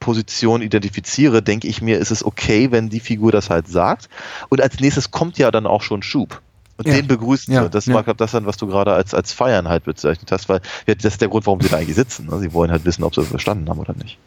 [0.00, 4.08] Position identifiziere, denke ich mir, ist es okay, wenn die Figur das halt sagt.
[4.48, 6.42] Und als nächstes kommt ja dann auch schon Schub.
[6.78, 6.94] Und Ja.
[6.94, 7.68] den begrüßt Ja.
[7.68, 7.94] Das ja.
[7.94, 11.04] mag halt das sein, was du gerade als, als Feiern halt bezeichnet hast, weil das
[11.04, 12.26] ist der Grund, warum sie da eigentlich sitzen.
[12.26, 12.38] Ne?
[12.38, 14.18] Sie wollen halt wissen, ob sie das verstanden haben oder nicht.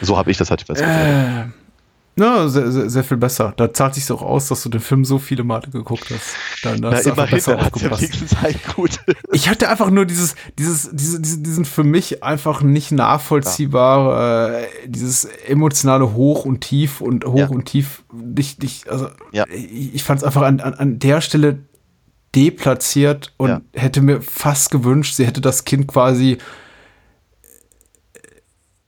[0.00, 1.48] So habe ich das halt festgestellt.
[1.48, 1.65] Äh,
[2.18, 3.52] na, sehr, sehr, sehr viel besser.
[3.56, 6.34] Da zahlt sich auch aus, dass du den Film so viele Male geguckt hast.
[6.62, 8.74] Dann Na, hast du einfach immerhin, besser ja aufgepasst.
[8.74, 9.00] gut.
[9.32, 14.66] Ich hatte einfach nur dieses, dieses, diese, diese, diesen für mich einfach nicht nachvollziehbar, äh,
[14.86, 17.48] dieses emotionale Hoch und Tief und Hoch Ja.
[17.48, 19.44] und Tief nicht, nicht, also Ja.
[19.48, 21.58] ich, ich fand es einfach an, an, an der Stelle
[22.34, 23.60] deplatziert und Ja.
[23.74, 26.38] hätte mir fast gewünscht, sie hätte das Kind quasi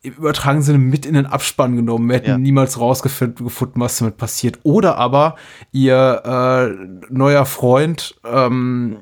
[0.02, 2.08] im übertragenen Sinne mit in den Abspann genommen.
[2.08, 2.38] Wir hätten Ja.
[2.38, 4.58] niemals rausgefunden, gefunden, was damit passiert.
[4.62, 5.36] Oder aber
[5.72, 8.98] ihr äh, neuer Freund ähm,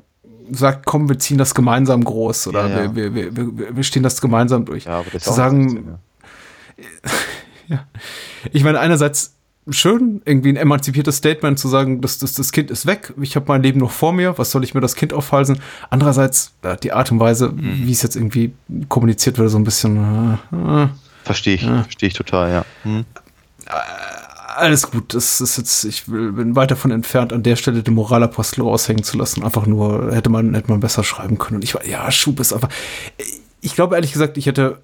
[0.51, 2.95] sagt, komm, wir ziehen das gemeinsam groß oder Ja, ja.
[2.95, 4.85] Wir, wir, wir, wir, stehen das gemeinsam durch.
[4.85, 5.99] Ja, aber das Zu sagen,
[7.67, 7.85] ja.
[8.51, 9.36] Ich meine, einerseits
[9.69, 13.45] schön, irgendwie ein emanzipiertes Statement zu sagen, das, das, das Kind ist weg, ich habe
[13.47, 15.59] mein Leben noch vor mir, was soll ich mir das Kind aufhalsen?
[15.89, 17.87] Andererseits ja, die Art und Weise, Mhm.
[17.87, 18.53] wie es jetzt irgendwie
[18.89, 20.87] kommuniziert wird, so ein bisschen äh, äh,
[21.23, 22.65] Verstehe ich, verstehe ich total, ja.
[22.83, 23.03] Hm.
[24.55, 25.13] alles gut.
[25.13, 29.17] Das ist jetzt, ich bin weit davon entfernt, an der Stelle den Moralapostel raushängen zu
[29.17, 29.43] lassen.
[29.43, 31.57] Einfach nur, hätte man, hätte man besser schreiben können.
[31.57, 32.69] Und ich war, ja, Schub ist einfach.
[33.61, 34.79] Ich glaube ehrlich gesagt, ich hätte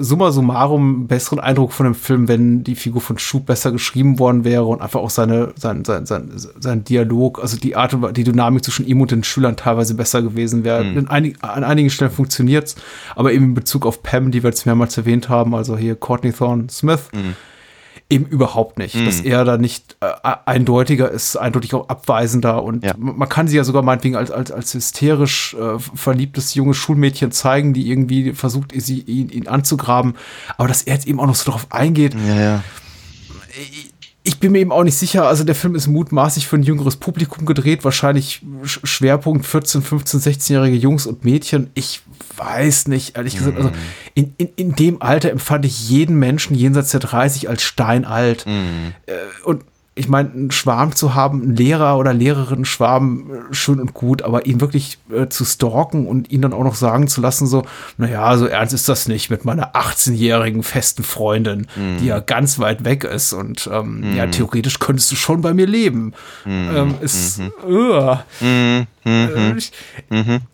[0.00, 4.44] summa summarum besseren Eindruck von dem Film, wenn die Figur von Schub besser geschrieben worden
[4.44, 6.30] wäre und einfach auch seine, sein, sein, sein,
[6.60, 10.22] sein Dialog, also die Art und die Dynamik zwischen ihm und den Schülern teilweise besser
[10.22, 10.84] gewesen wäre.
[10.84, 12.76] In einig, an einigen Stellen funktioniert's,
[13.16, 16.32] aber eben in Bezug auf Pam, die wir jetzt mehrmals erwähnt haben, also hier Courtney
[16.32, 17.08] Thorne Smith,
[18.10, 18.94] eben überhaupt nicht.
[19.06, 20.06] Dass er da nicht äh,
[20.46, 22.94] eindeutiger ist, eindeutig auch abweisender und Ja.
[22.96, 27.74] man kann sie ja sogar meinetwegen als, als, als hysterisch äh, verliebtes junges Schulmädchen zeigen,
[27.74, 30.14] die irgendwie versucht, sie, ihn, ihn anzugraben.
[30.56, 32.64] Aber dass er jetzt eben auch noch so darauf eingeht, Ja, ja.
[34.28, 35.26] Ich bin mir eben auch nicht sicher.
[35.26, 37.82] Also der Film ist mutmaßlich für ein jüngeres Publikum gedreht.
[37.82, 41.70] Wahrscheinlich Schwerpunkt 14, 15, 16-jährige Jungs und Mädchen.
[41.72, 42.02] Ich
[42.36, 43.56] weiß nicht, ehrlich gesagt.
[43.56, 43.70] Also
[44.12, 48.44] in, in, in dem Alter empfand ich jeden Menschen jenseits der 30 als steinalt.
[48.44, 48.92] Mhm.
[49.06, 49.14] Äh,
[49.44, 49.64] und
[49.98, 54.22] ich meine, einen Schwarm zu haben, einen Lehrer oder Lehrerin, Schwarm, äh, schön und gut,
[54.22, 57.64] aber ihn wirklich äh, zu stalken und ihn dann auch noch sagen zu lassen, so,
[57.96, 61.66] naja, so ernst ist das nicht mit meiner 18-jährigen festen Freundin,
[62.00, 65.66] die ja ganz weit weg ist und ähm, ja, theoretisch könntest du schon bei mir
[65.66, 66.12] leben.
[66.46, 68.86] Ähm, ist, Mhm.
[69.04, 69.72] äh, ich,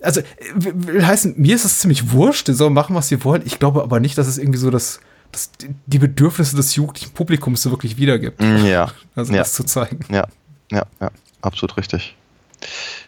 [0.00, 0.24] also, äh,
[0.56, 3.42] will heißen, mir ist es ziemlich wurscht, sollen machen, was sie wollen.
[3.44, 5.00] Ich glaube aber nicht, dass es irgendwie so das,
[5.34, 5.50] das
[5.86, 8.40] die Bedürfnisse des jugendlichen Publikums so wirklich wiedergibt.
[8.40, 8.90] Mhm, Ja.
[9.16, 9.38] Also ja.
[9.40, 10.00] das zu zeigen.
[10.10, 10.26] Ja,
[10.72, 11.10] ja, ja,
[11.42, 12.16] absolut richtig.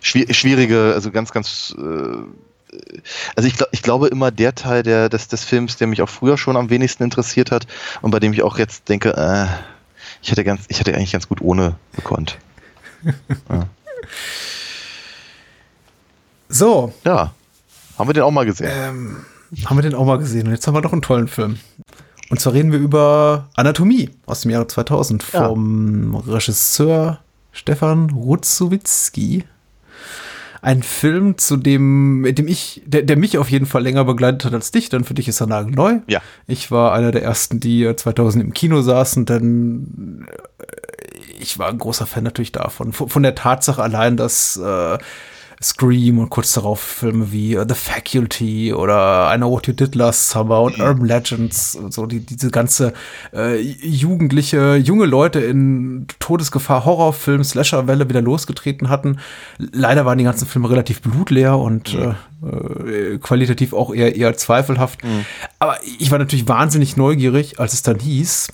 [0.01, 1.75] Schwier schwierige, also ganz, ganz.
[1.79, 1.83] Äh,
[3.37, 6.09] also ich, glaub, ich glaube immer der Teil der, des, des Films, der mich auch
[6.09, 7.67] früher schon am wenigsten interessiert hat
[8.03, 9.47] und bei dem ich auch jetzt denke, äh,
[10.23, 12.37] ich hätte ganz, ich hätte eigentlich ganz gut ohne gekonnt.
[16.49, 17.33] So, Ja,
[17.99, 18.71] haben wir den auch mal gesehen.
[18.73, 19.17] ähm,
[19.65, 20.47] haben wir den auch mal gesehen.
[20.47, 21.59] Und jetzt haben wir noch einen tollen Film.
[22.29, 25.49] Und zwar reden wir über Anatomie aus dem Jahre 2000 Ja.
[25.49, 27.21] vom Regisseur
[27.53, 29.45] Stefan Rutzowitzki.
[30.63, 34.45] Ein Film, zu dem, mit dem ich, der, der mich auf jeden Fall länger begleitet
[34.47, 36.01] hat als dich, denn für dich ist er nagelneu.
[36.09, 36.21] Ja.
[36.49, 40.27] Ich war einer der ersten, die äh, 2000 im Kino saßen, denn
[40.59, 42.93] äh, ich war ein großer Fan natürlich davon.
[42.93, 44.99] Von, von der Tatsache allein, dass äh,
[45.63, 49.95] Scream und kurz darauf Filme wie äh, The Faculty oder I Know What You Did
[49.95, 52.93] Last Summer und Urban Legends und so, die, diese ganze
[53.35, 59.19] äh, jugendliche, junge Leute in Todesgefahr Horrorfilm, Slasherwelle wieder losgetreten hatten.
[59.59, 62.15] Leider waren die ganzen Filme relativ blutleer und äh,
[62.47, 65.01] äh, qualitativ auch eher, eher zweifelhaft.
[65.59, 68.49] Aber ich war natürlich wahnsinnig neugierig, als es dann hieß,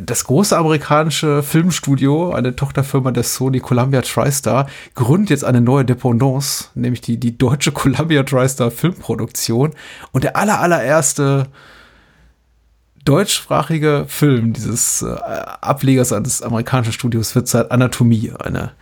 [0.00, 6.66] das große amerikanische Filmstudio, eine Tochterfirma der Sony Columbia TriStar, gründet jetzt eine neue Dependance,
[6.74, 9.72] nämlich die, die deutsche Columbia TriStar Filmproduktion.
[10.12, 11.48] Und der aller, allererste
[13.04, 15.14] deutschsprachige Film dieses äh,
[15.60, 18.72] Ablegers eines amerikanischen Studios wird seit Anatomie, eine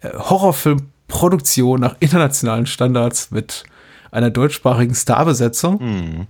[0.00, 3.64] äh, Horrorfilmproduktion nach internationalen Standards mit
[4.10, 6.26] einer deutschsprachigen Starbesetzung Mhm.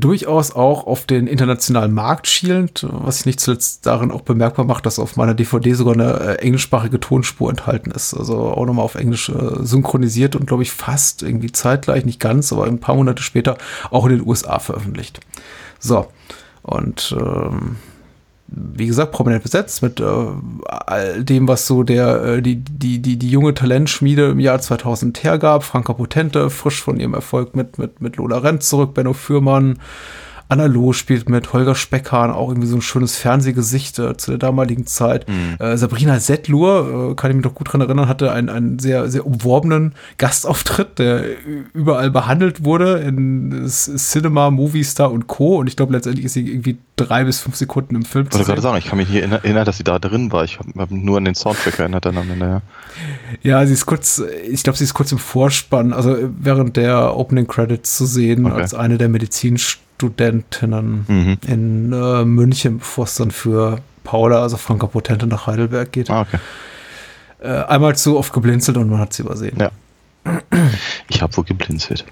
[0.00, 4.86] Durchaus auch auf den internationalen Markt schielend, was sich nicht zuletzt darin auch bemerkbar macht,
[4.86, 8.14] dass auf meiner DVD sogar eine äh, englischsprachige Tonspur enthalten ist.
[8.14, 12.52] Also auch nochmal auf Englisch äh, synchronisiert und glaube ich fast irgendwie zeitgleich, nicht ganz,
[12.52, 13.58] aber ein paar Monate später
[13.90, 15.20] auch in den USA veröffentlicht.
[15.78, 16.06] So,
[16.62, 17.76] und ähm,
[18.54, 20.04] wie gesagt, prominent besetzt mit äh,
[20.66, 25.22] all dem, was so der, äh, die, die, die, die junge Talentschmiede im Jahr 2000
[25.22, 25.64] hergab.
[25.64, 29.78] Franka Potente, frisch von ihrem Erfolg mit, mit, mit Lola Renz zurück, Benno Fürmann,
[30.48, 34.38] Anna Loh spielt mit, Holger Speckhahn, auch irgendwie so ein schönes Fernsehgesicht äh, zu der
[34.38, 35.26] damaligen Zeit.
[35.58, 39.08] Äh, Sabrina Settlur, äh, kann ich mich doch gut dran erinnern, hatte einen, einen sehr,
[39.08, 41.24] sehr umworbenen Gastauftritt, der
[41.72, 45.56] überall behandelt wurde in Cinema, Movistar und Co.
[45.56, 48.46] Und ich glaube, letztendlich ist sie irgendwie drei bis fünf Sekunden im Film Ich wollte
[48.46, 50.44] gerade sagen, ich kann mich erinner- erinnern, dass sie da drin war.
[50.44, 52.46] Ich habe hab nur an den Soundtrack erinnert dann am Ende.
[52.46, 52.62] Ja.
[53.42, 57.46] Ja, sie ist kurz, ich glaube, sie ist kurz im Vorspann, also während der Opening
[57.46, 58.60] Credits zu sehen, Okay.
[58.60, 59.08] als eine der
[60.02, 61.38] Medizinstudentinnen Mhm.
[61.46, 66.10] in äh, München, bevor es dann für Paula, also Franka Potente, nach Heidelberg geht.
[66.10, 66.38] Ah, okay.
[67.40, 69.56] Äh, einmal zu oft geblinzelt und man hat sie übersehen.
[69.58, 69.70] Ja.
[71.08, 72.04] Ich habe wohl geblinzelt.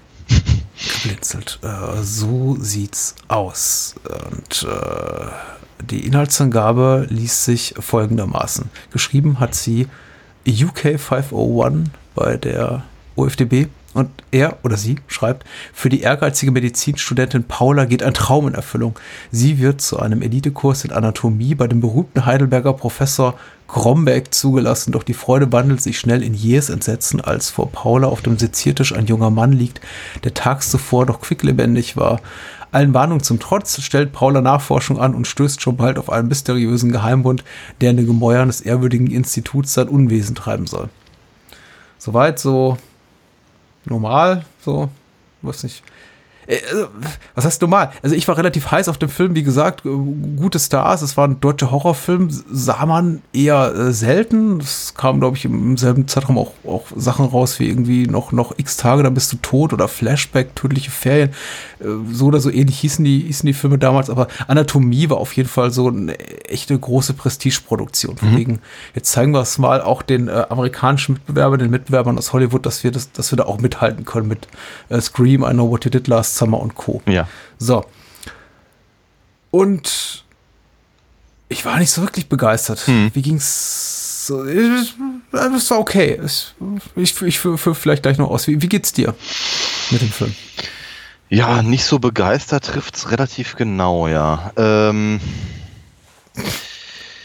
[1.03, 1.59] Geblinzelt.
[1.63, 3.95] Äh, so sieht's aus.
[4.31, 8.69] Und äh, die Inhaltsangabe liest sich folgendermaßen.
[8.91, 9.87] Geschrieben hat sie
[10.47, 12.83] UK 501 bei der
[13.15, 13.67] OFDB.
[13.93, 18.97] Und er oder sie schreibt, für die ehrgeizige Medizinstudentin Paula geht ein Traum in Erfüllung.
[19.31, 23.35] Sie wird zu einem Elitekurs in Anatomie bei dem berühmten Heidelberger Professor
[23.67, 28.21] Grombeck zugelassen, doch die Freude wandelt sich schnell in jähes Entsetzen, als vor Paula auf
[28.21, 29.79] dem Seziertisch ein junger Mann liegt,
[30.25, 32.19] der tags zuvor noch quicklebendig war.
[32.73, 36.91] Allen Warnungen zum Trotz stellt Paula Nachforschung an und stößt schon bald auf einen mysteriösen
[36.91, 37.43] Geheimbund,
[37.81, 40.89] der in den Gemäuern des ehrwürdigen Instituts sein Unwesen treiben soll.
[41.97, 42.77] Soweit so
[43.85, 44.89] normal, so,
[45.41, 45.83] weiß nicht.
[46.47, 46.87] Äh, also,
[47.35, 47.91] Was heißt normal?
[48.01, 51.27] Also ich war relativ heiß auf dem Film, wie gesagt, äh, gute Stars, es war
[51.27, 54.59] ein deutscher Horrorfilm, sah man eher äh, selten.
[54.59, 58.57] Es kamen, glaube ich, im selben Zeitraum auch, auch Sachen raus wie irgendwie noch, noch
[58.57, 61.29] x Tage, dann bist du tot oder Flashback, tödliche Ferien.
[61.79, 65.33] Äh, So oder so ähnlich hießen die, hießen die Filme damals, aber Anatomie war auf
[65.33, 66.17] jeden Fall so eine
[66.49, 68.17] echte große Prestigeproduktion.
[68.17, 68.59] Von wegen,
[68.95, 72.83] jetzt zeigen wir es mal auch den äh, amerikanischen Mitbewerbern, den Mitbewerbern aus Hollywood, dass
[72.83, 74.47] wir, das, dass wir da auch mithalten können mit
[74.89, 77.01] äh, Scream, I Know What You Did Last Summer und Co.
[77.05, 77.27] Ja.
[77.57, 77.85] So.
[79.51, 80.23] Und
[81.49, 82.79] ich war nicht so wirklich begeistert.
[82.87, 83.11] Hm.
[83.13, 84.27] Wie ging's?
[84.27, 84.93] So, es
[85.33, 86.13] es war okay.
[86.23, 86.53] Es,
[86.95, 88.47] ich ich führe führ vielleicht gleich noch aus.
[88.47, 89.15] Wie, wie geht's dir
[89.89, 90.35] mit dem Film?
[91.29, 94.51] Ja, nicht so begeistert trifft's relativ genau, ja.
[94.57, 95.19] Ähm,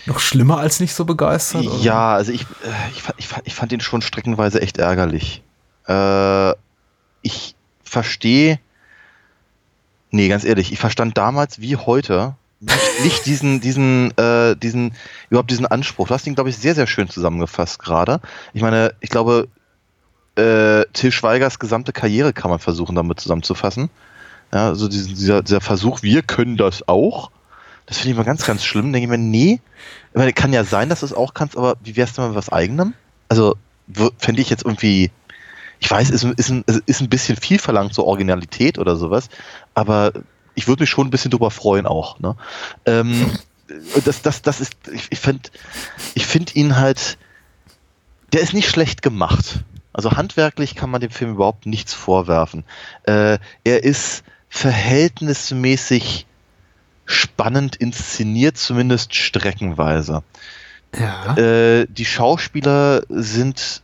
[0.07, 1.67] Noch schlimmer als nicht so begeistert?
[1.67, 1.83] oder?
[1.83, 5.43] ja, also ich, äh, ich, ich, ich fand ihn schon streckenweise echt ärgerlich.
[5.89, 6.53] Äh,
[7.23, 8.61] ich verstehe,
[10.11, 12.35] nee, ganz ehrlich, ich verstand damals wie heute
[13.03, 14.95] nicht, diesen, diesen, äh, diesen,
[15.29, 16.09] überhaupt diesen Anspruch.
[16.09, 18.21] Du hast ihn, glaube ich, sehr, sehr schön zusammengefasst gerade.
[18.55, 19.49] Ich meine, ich glaube,
[20.37, 23.91] äh, Till Schweigers gesamte Karriere kann man versuchen, damit zusammenzufassen.
[24.53, 27.31] Ja, also dieser, dieser Versuch, wir können das auch.
[27.87, 28.93] Das finde ich mal ganz, ganz schlimm.
[28.93, 29.61] Denke ich mir, nee,
[30.11, 32.29] ich meine, kann ja sein, dass du es auch kannst, aber wie wär's denn mal
[32.29, 32.95] mit was eigenem?
[33.29, 33.57] Also,
[34.19, 35.11] fände ich jetzt irgendwie,
[35.79, 39.29] ich weiß, ist, ist, ein, ist ein bisschen viel verlangt, so Originalität oder sowas,
[39.75, 40.13] aber
[40.55, 42.19] ich würde mich schon ein bisschen drüber freuen auch.
[42.19, 42.37] Ne?
[42.87, 43.31] Ähm,
[44.05, 45.51] das, das, das ist, ich, ich finde
[46.15, 47.19] ich find ihn halt,
[48.33, 49.65] der ist nicht schlecht gemacht.
[49.93, 52.65] Also handwerklich kann man dem Film überhaupt nichts vorwerfen.
[53.05, 56.27] Äh, er ist verhältnismäßig
[57.07, 60.23] spannend inszeniert, zumindest streckenweise.
[60.99, 61.37] Ja.
[61.37, 63.83] Äh, die Schauspieler sind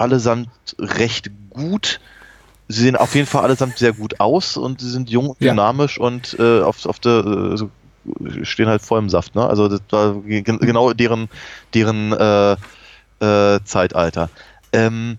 [0.00, 0.48] allesamt
[0.78, 2.00] recht gut.
[2.68, 5.50] Sie sehen auf jeden Fall allesamt sehr gut aus und sie sind jung, Ja.
[5.52, 9.34] dynamisch und äh, auf, auf der äh, stehen halt voll im Saft.
[9.34, 9.46] Ne?
[9.46, 11.28] Also das war ge- genau deren,
[11.74, 12.52] deren äh,
[13.20, 14.30] äh, Zeitalter.
[14.72, 15.18] Ähm,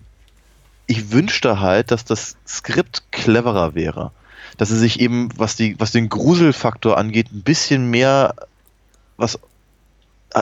[0.86, 4.10] ich wünschte halt, dass das Skript cleverer wäre.
[4.58, 8.34] Dass sie sich eben, was, die, was den Gruselfaktor angeht, ein bisschen mehr
[9.18, 9.38] was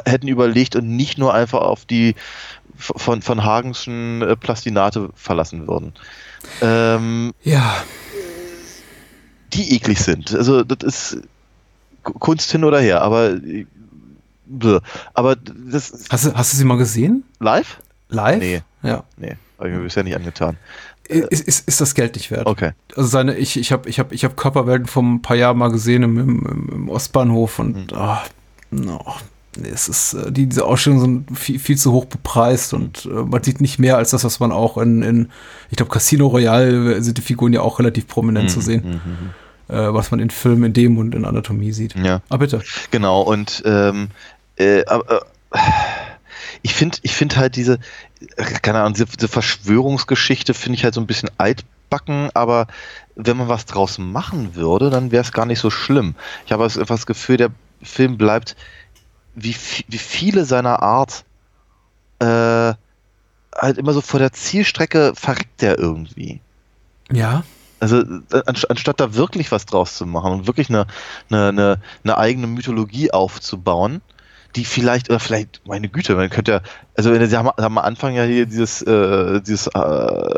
[0.06, 2.14] hätten überlegt und nicht nur einfach auf die
[2.80, 5.92] von, von Hagenschen äh, Plastinate verlassen würden.
[6.62, 7.84] Ähm, ja.
[9.52, 10.34] die eklig sind.
[10.34, 11.22] Also das ist
[12.02, 13.66] Kunst hin oder her, aber äh,
[15.14, 17.24] aber das Hast du, hast du sie mal gesehen?
[17.38, 17.78] live?
[18.08, 18.40] Live?
[18.40, 18.62] Nee.
[18.82, 19.04] Ja.
[19.16, 20.56] Nee, habe ich mir bisher nicht angetan.
[21.04, 22.46] Ist, ist, ist das Geld nicht wert?
[22.46, 22.72] Okay.
[22.96, 25.70] Also seine, ich, ich habe ich hab, ich hab Körperwelten vor ein paar Jahren mal
[25.70, 28.22] gesehen im, im, im Ostbahnhof und ah,
[28.70, 29.16] no, nee,
[29.56, 33.42] es ist, äh, die, diese Ausstellungen sind viel, viel zu hoch bepreist und äh, man
[33.42, 35.30] sieht nicht mehr als das, was man auch in, in
[35.70, 39.00] ich glaube, Casino Royale sind die Figuren ja auch relativ prominent zu sehen,
[39.68, 41.94] äh, was man in Filmen, in dem und in Anatomie sieht.
[41.96, 42.22] Ja.
[42.28, 42.62] Ah, bitte.
[42.90, 44.08] Genau, und ähm,
[44.56, 45.20] äh, äh,
[46.62, 47.78] ich finde ich find halt diese,
[48.62, 52.66] keine Ahnung, diese, diese Verschwörungsgeschichte finde ich halt so ein bisschen altbacken, aber
[53.16, 56.14] wenn man was draus machen würde, dann wäre es gar nicht so schlimm.
[56.46, 57.50] Ich habe einfach das Gefühl, der
[57.82, 58.56] Film bleibt
[59.34, 59.54] wie,
[59.88, 61.24] wie viele seiner Art
[62.18, 62.74] äh,
[63.54, 66.40] halt immer so vor der Zielstrecke verreckt der irgendwie.
[67.10, 67.44] Ja.
[67.80, 70.86] Also äh, anst anstatt da wirklich was draus zu machen und wirklich eine,
[71.30, 74.02] eine, eine, eine eigene Mythologie aufzubauen,
[74.56, 76.60] die vielleicht, oder vielleicht, meine Güte, man könnte ja,
[76.96, 80.34] also wenn- sie haben, haben am Anfang ja hier dieses, äh, dieses äh,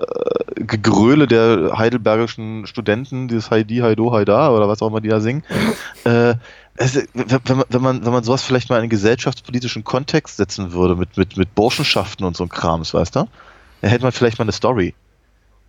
[0.57, 5.45] Gegröle der heidelbergischen Studenten, dieses Heidi, Heido, Haida oder was auch immer die da singen.
[6.05, 6.35] Äh,
[6.79, 10.73] also, wenn, man, wenn, man, wenn man sowas vielleicht mal in einen gesellschaftspolitischen Kontext setzen
[10.73, 13.29] würde, mit, mit, mit Burschenschaften und so ein Krams, weißt du,
[13.83, 14.95] dann hätte man vielleicht mal eine Story.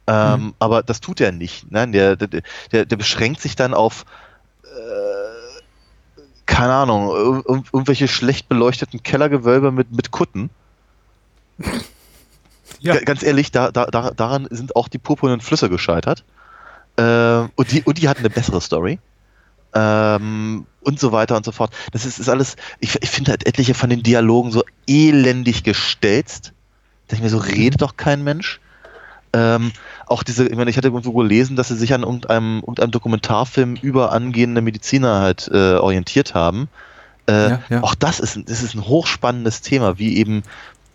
[0.07, 1.71] Ähm, Aber das tut er nicht.
[1.71, 1.87] Ne?
[1.89, 2.41] Der, der,
[2.71, 4.05] der, der beschränkt sich dann auf,
[4.63, 4.67] äh,
[6.53, 10.51] keine Ahnung, ir- ir- irgendwelche schlecht beleuchteten Kellergewölbe mit, mit Kutten.
[12.79, 12.93] Ja.
[12.93, 16.23] Ga- Ganz ehrlich, da, da, da, daran sind auch die purpurnen Flüsse gescheitert.
[16.97, 18.99] Ähm, und, die, und die hatten eine bessere Story.
[19.73, 21.73] Ähm, und so weiter und so fort.
[21.91, 26.53] Das ist, ist alles, ich, ich finde halt etliche von den Dialogen so elendig gestelzt.
[27.07, 28.59] Da ich mir so, redet doch kein Mensch.
[29.35, 29.71] Ähm,
[30.05, 33.75] auch diese, ich meine, ich hatte irgendwo gelesen, dass sie sich an irgendeinem, irgendeinem Dokumentarfilm
[33.81, 36.69] über angehende Mediziner halt äh, orientiert haben.
[37.27, 37.83] Äh, Ja, ja.
[37.83, 40.43] Auch das ist, ein- das ist ein hochspannendes Thema, wie eben,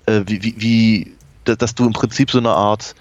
[0.07, 2.95] äh, wie, wie, wie, da- dass du im Prinzip so eine Art,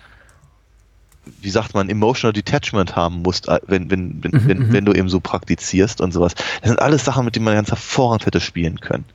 [1.42, 4.74] wie sagt man, emotional detachment haben musst, äh, wenn, wenn, wenn, Mhm, wenn, mhm.
[4.74, 6.36] wenn du eben so praktizierst und sowas.
[6.62, 9.06] Das sind alles Sachen, mit denen man ganz hervorragend hätte spielen können.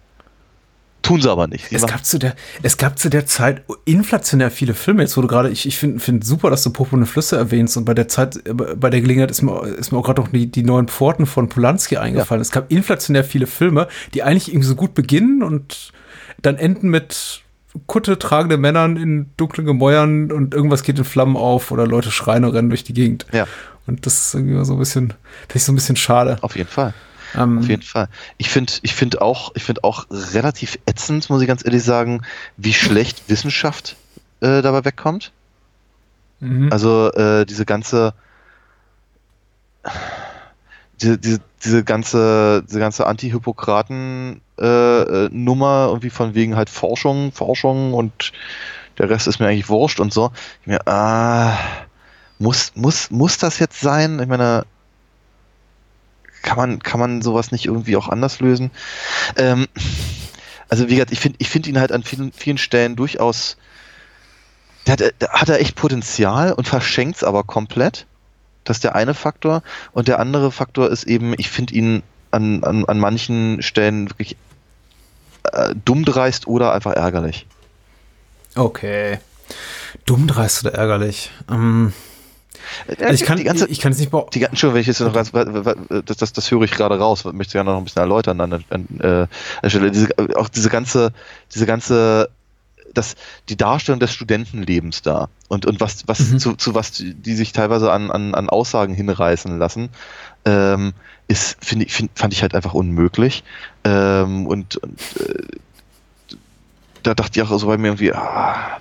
[1.03, 1.68] Tun sie aber nicht.
[1.68, 5.03] Sie Es gab, zu der, es gab zu der Zeit inflationär viele Filme.
[5.03, 7.76] Jetzt wurde gerade, ich, ich finde find super, dass du Purpurne Flüsse erwähnst.
[7.76, 10.28] Und bei der Zeit, äh, bei der Gelegenheit ist mir, ist mir auch gerade noch
[10.28, 12.40] die, die neuen Pforten von Polanski eingefallen.
[12.40, 15.92] Es gab inflationär viele Filme, die eigentlich irgendwie so gut beginnen und
[16.40, 17.42] dann enden mit
[17.86, 22.44] Kutte tragende Männern in dunklen Gemäuern und irgendwas geht in Flammen auf oder Leute schreien
[22.44, 23.26] und rennen durch die Gegend.
[23.32, 23.46] Ja.
[23.86, 25.14] Und das ist irgendwie so ein bisschen,
[25.48, 26.38] das ist so ein bisschen schade.
[26.42, 26.94] Auf jeden Fall.
[27.37, 28.09] Ähm, Auf jeden Fall.
[28.39, 32.22] Ich finde ich find auch, ich find auch relativ ätzend, muss ich ganz ehrlich sagen,
[32.57, 33.97] wie schlecht Wissenschaft
[34.41, 35.33] äh, dabei wegkommt.
[36.41, 36.70] mhm.
[36.70, 38.14] Also äh, diese ganze
[41.03, 48.33] diese, diese, diese ganze, diese ganze Anti-Hippokraten-Nummer, äh, irgendwie von wegen halt Forschung, Forschung und
[48.99, 50.30] der Rest ist mir eigentlich wurscht und so.
[50.61, 51.57] Ich mir, ah,
[52.39, 54.20] muss, muss, muss das jetzt sein?
[54.20, 54.64] Ich meine,
[56.43, 58.70] kann man, kann man sowas nicht irgendwie auch anders lösen?
[59.36, 59.68] Ähm,
[60.68, 63.57] also wie gesagt, ich finde ich finde ihn halt an vielen, vielen Stellen durchaus,
[64.86, 68.07] der hat, hat er echt Potenzial und verschenkt es aber komplett.
[68.64, 69.62] Das ist der eine Faktor.
[69.93, 74.36] Und der andere Faktor ist eben, ich finde ihn an, an, an manchen Stellen wirklich
[75.45, 77.47] äh, dummdreist oder einfach ärgerlich.
[78.55, 79.18] Okay.
[80.07, 81.30] Dummdreist oder ärgerlich.
[81.51, 81.93] Ähm,
[83.00, 85.30] also ich, kann, ganze, ich kann es nicht die, Entschuldigung, wenn ich jetzt noch ganz,
[85.32, 88.64] das, das, das höre ich gerade raus, möchte ich gerne noch ein bisschen erläutern an
[88.70, 89.28] der,
[89.62, 89.90] äh, Stelle.
[89.90, 91.12] Diese, auch diese ganze,
[91.54, 92.30] diese ganze,
[92.94, 93.14] das,
[93.48, 96.38] die Darstellung des Studentenlebens da und, und was, was mhm.
[96.38, 99.88] zu, zu was die, die sich teilweise an, an, an Aussagen hinreißen lassen,
[100.44, 100.92] ähm,
[101.28, 103.44] ist, finde ich, find, fand ich halt einfach unmöglich.
[103.84, 106.36] Ähm, und, und äh,
[107.02, 108.80] da dachte ich auch so bei mir irgendwie, ah,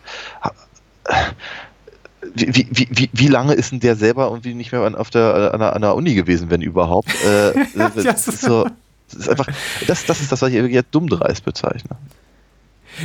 [2.34, 5.60] wie, wie, wie, wie lange ist denn der selber irgendwie nicht mehr auf der, an,
[5.60, 7.10] der, an der Uni gewesen, wenn überhaupt?
[7.26, 7.54] Äh,
[7.96, 8.66] das, ist so,
[9.10, 9.48] das ist einfach,
[9.88, 11.98] das, das ist das, was ich jetzt dummdreist bezeichne.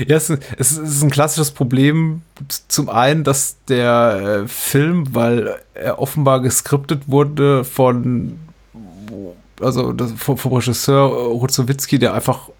[0.06, 2.22] Ja, es ist, ein klassisches Problem.
[2.68, 8.38] Zum einen, dass der äh, Film, weil er offenbar geskriptet wurde von,
[9.60, 12.50] also das, vom, vom Regisseur Ruzowitzki, der einfach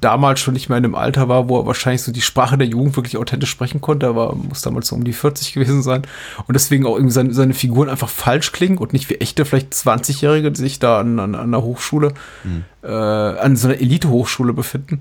[0.00, 2.66] damals schon nicht mehr in einem Alter war, wo er wahrscheinlich so die Sprache der
[2.66, 4.06] Jugend wirklich authentisch sprechen konnte.
[4.06, 6.02] Er war, muss damals so um die 40 gewesen sein.
[6.46, 9.72] Und deswegen auch irgendwie seine, seine Figuren einfach falsch klingen und nicht wie echte, vielleicht
[9.72, 12.12] 20-Jährige, die sich da an, an, an einer Hochschule,
[12.44, 12.64] mhm.
[12.82, 15.00] äh, an so einer Elite-Hochschule befinden.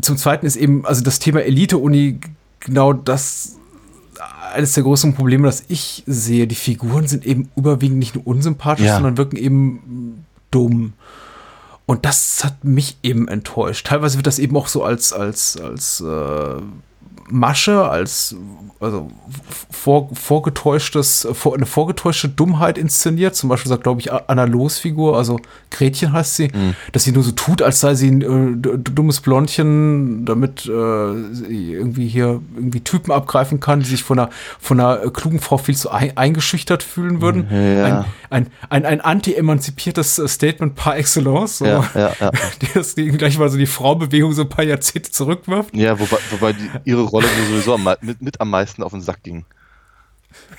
[0.00, 2.20] Zum Zweiten ist eben, also das Thema Elite-Uni
[2.60, 3.56] genau das
[4.54, 6.46] eines der größten Probleme, das ich sehe.
[6.46, 8.94] Die Figuren sind eben überwiegend nicht nur unsympathisch, ja.
[8.94, 10.94] sondern wirken eben dumm.
[11.86, 13.86] Und das hat mich eben enttäuscht.
[13.86, 16.60] Teilweise wird das eben auch so als, als, als äh,
[17.30, 18.36] Masche, als
[18.80, 19.10] also
[19.70, 23.34] vor, vorgetäuschtes, vor, eine vorgetäuschte Dummheit inszeniert.
[23.34, 26.74] Zum Beispiel sagt, glaube ich, Anna Los-Figur, also Gretchen heißt sie, mhm.
[26.92, 31.72] dass sie nur so tut, als sei sie ein äh, dummes Blondchen, damit äh, sie
[31.72, 34.30] irgendwie hier irgendwie Typen abgreifen kann, die sich von einer,
[34.60, 37.48] von einer klugen Frau viel zu ein, eingeschüchtert fühlen würden.
[37.50, 37.84] Ja.
[37.84, 38.04] Ein,
[38.34, 42.30] ein, ein, ein anti-emanzipiertes Statement par excellence, so, ja, ja, ja.
[42.74, 45.74] das gleich mal so die Frauenbewegung so ein paar Jahrzehnte zurückwirft.
[45.76, 49.22] Ja, wobei, wobei die, ihre Rolle sowieso am, mit, mit am meisten auf den Sack
[49.22, 49.44] ging.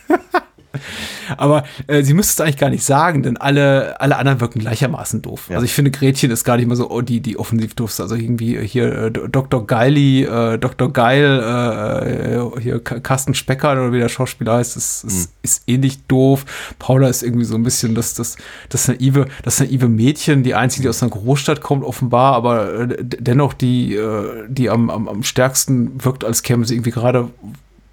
[1.38, 5.22] Aber äh, sie müsste es eigentlich gar nicht sagen, denn alle, alle anderen wirken gleichermaßen
[5.22, 5.48] doof.
[5.50, 5.56] Ja.
[5.56, 8.16] Also ich finde, Gretchen ist gar nicht mal so oh, die, die offensiv doof Also
[8.16, 9.66] irgendwie hier äh, Dr.
[9.66, 10.92] Geili, äh, Dr.
[10.92, 15.34] Geil, äh, hier Carsten Specker oder wie der Schauspieler heißt, ist, ist, mhm.
[15.44, 16.46] ist ähnlich doof.
[16.80, 18.38] Paula ist irgendwie so ein bisschen das, das,
[18.70, 22.98] das naive, das naive Mädchen, die einzige, die aus einer Großstadt kommt, offenbar, aber äh,
[23.00, 27.30] dennoch die, äh, die am, am, am stärksten wirkt, als käme sie irgendwie gerade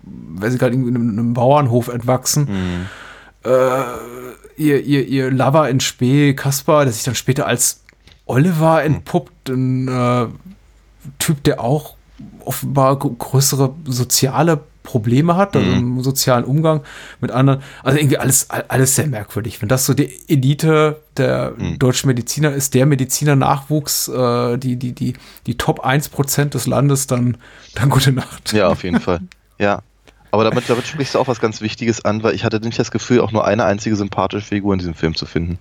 [0.02, 2.48] weil sie gerade in einem Bauernhof entwachsen.
[2.48, 3.50] Mhm.
[3.50, 3.82] Äh,
[4.56, 7.82] ihr, ihr, ihr Lover in Spee, Kaspar, der sich dann später als
[8.26, 8.94] Oliver mhm.
[8.94, 10.26] entpuppt, ein äh,
[11.18, 11.96] Typ, der auch
[12.44, 15.98] offenbar größere soziale Probleme hat, also mhm.
[15.98, 16.82] im sozialen Umgang
[17.20, 17.62] mit anderen.
[17.82, 19.62] Also irgendwie alles, alles sehr merkwürdig.
[19.62, 21.78] Wenn das so die Elite der mhm.
[21.78, 25.14] deutschen Mediziner ist, der Mediziner-Nachwuchs, äh, die, die, die,
[25.46, 27.36] die Top 1% des Landes, dann,
[27.74, 28.52] dann gute Nacht.
[28.52, 29.20] Ja, auf jeden Fall.
[29.58, 29.82] Ja.
[30.32, 32.90] Aber damit, damit sprichst du auch was ganz Wichtiges an, weil ich hatte nicht das
[32.90, 35.58] Gefühl, auch nur eine einzige sympathische Figur in diesem Film zu finden.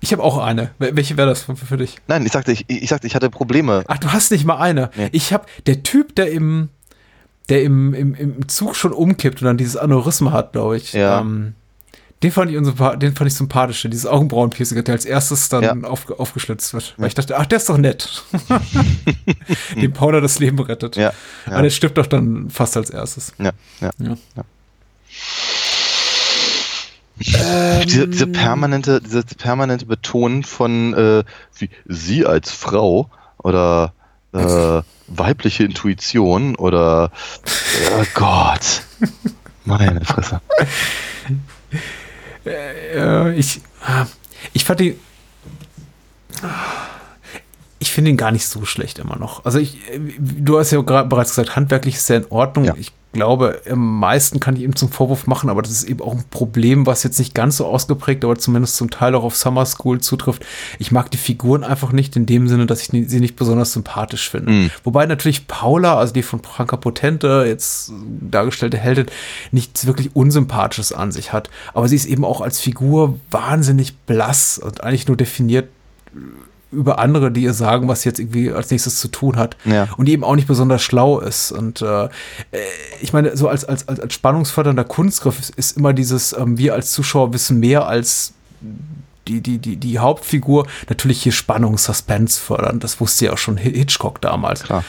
[0.00, 0.70] Ich habe auch eine.
[0.78, 1.96] Welche wäre das für, für, dich?
[2.06, 3.82] Nein, ich sagte, ich, ich sagte, ich hatte Probleme.
[3.88, 4.90] Ach, du hast nicht mal eine.
[4.96, 5.08] Nee.
[5.10, 6.68] Ich habe der Typ, der im,
[7.48, 10.92] der im, im, im Zug schon umkippt und dann dieses Aneurysma hat, glaube ich.
[10.92, 11.20] Ja.
[11.20, 11.54] Ähm,
[12.22, 15.88] den fand ich, den fand ich sympathisch, dieses Augenbrauenpiercing, der als erstes dann ja.
[15.88, 16.94] auf, aufgeschlitzt wird.
[16.96, 18.24] Weil ich dachte, ach, der ist doch nett.
[19.76, 20.96] Dem Paula das Leben rettet.
[20.96, 21.12] Ja,
[21.46, 21.52] ja.
[21.52, 23.34] Aber der stirbt doch dann fast als erstes.
[23.38, 23.90] Ja, ja.
[23.98, 24.16] ja.
[24.36, 24.44] ja.
[27.20, 31.24] Ähm, diese, diese, permanente, diese permanente Betonen von äh,
[31.56, 33.92] wie sie als Frau oder
[34.32, 37.10] äh, weibliche Intuition oder
[37.96, 38.82] oh Gott.
[39.64, 40.40] Meine Fresse.
[42.46, 43.60] Äh, ich,
[44.52, 44.98] ich fand die.
[47.80, 49.44] Ich finde ihn gar nicht so schlecht immer noch.
[49.44, 49.78] Also ich,
[50.18, 52.64] du hast ja bereits gesagt, handwerklich ist er in Ordnung.
[52.64, 52.74] Ja.
[52.76, 56.12] Ich glaube, am meisten kann ich ihm zum Vorwurf machen, aber das ist eben auch
[56.12, 59.64] ein Problem, was jetzt nicht ganz so ausgeprägt, aber zumindest zum Teil auch auf Summer
[59.66, 60.44] School zutrifft.
[60.78, 64.30] Ich mag die Figuren einfach nicht in dem Sinne, dass ich sie nicht besonders sympathisch
[64.30, 64.52] finde.
[64.52, 64.70] Mhm.
[64.84, 69.06] Wobei natürlich Paula, also die von Franka Potente jetzt dargestellte Heldin,
[69.52, 71.50] nichts wirklich Unsympathisches an sich hat.
[71.74, 75.68] Aber sie ist eben auch als Figur wahnsinnig blass und eigentlich nur definiert
[76.70, 79.56] über andere, die ihr sagen, was jetzt irgendwie als nächstes zu tun hat.
[79.64, 79.88] Ja.
[79.96, 81.50] Und die eben auch nicht besonders schlau ist.
[81.52, 82.08] Und äh, äh,
[83.00, 86.74] ich meine, so als, als, als, als spannungsfördernder Kunstgriff ist, ist immer dieses, ähm, wir
[86.74, 88.34] als Zuschauer wissen mehr als
[89.26, 90.66] die, die, die, die Hauptfigur.
[90.88, 92.80] Natürlich hier Spannung, Suspense fördern.
[92.80, 94.64] Das wusste ja auch schon Hitchcock damals.
[94.64, 94.84] Klar.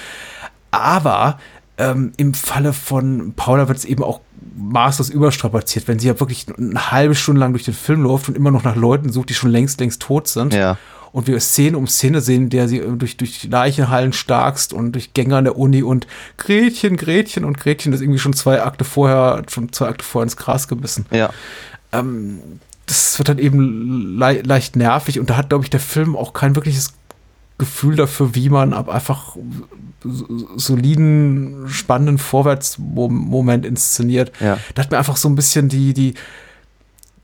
[0.72, 1.40] Aber
[1.78, 4.20] ähm, im Falle von Paula wird es eben auch
[4.58, 8.36] maßlos überstrapaziert, wenn sie ja wirklich eine halbe Stunde lang durch den Film läuft und
[8.36, 10.54] immer noch nach Leuten sucht, die schon längst, längst tot sind.
[10.54, 10.78] Ja.
[11.12, 15.14] Und wir Szene um Szene sehen, der sie äh, durch, durch Leichenhallen starkst und durch
[15.14, 16.08] Gänge an der Uni und
[16.38, 20.38] Gretchen, Gretchen und Gretchen ist irgendwie schon zwei Akte vorher, schon zwei Akte vorher ins
[20.38, 21.06] Gras gebissen.
[21.12, 21.32] Ja.
[21.92, 22.40] Ähm,
[22.86, 26.34] das wird dann eben le leicht nervig und da hat, glaube ich, der Film auch
[26.34, 26.94] kein wirkliches
[27.60, 29.36] Gefühl dafür, wie man ab einfach
[30.56, 34.32] soliden, spannenden Vorwärtsmoment inszeniert.
[34.40, 34.58] Ja.
[34.74, 36.14] Da hat mir einfach so ein bisschen die, die,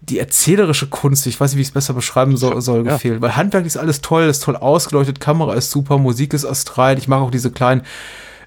[0.10, 2.94] die erzählerische Kunst, ich weiß nicht, wie ich es besser beschreiben soll, soll Ja.
[2.94, 3.22] gefehlt.
[3.22, 6.98] Weil handwerklich ist alles toll, ist toll ausgeleuchtet, Kamera ist super, Musik ist astral.
[6.98, 7.82] Ich mag auch diese kleinen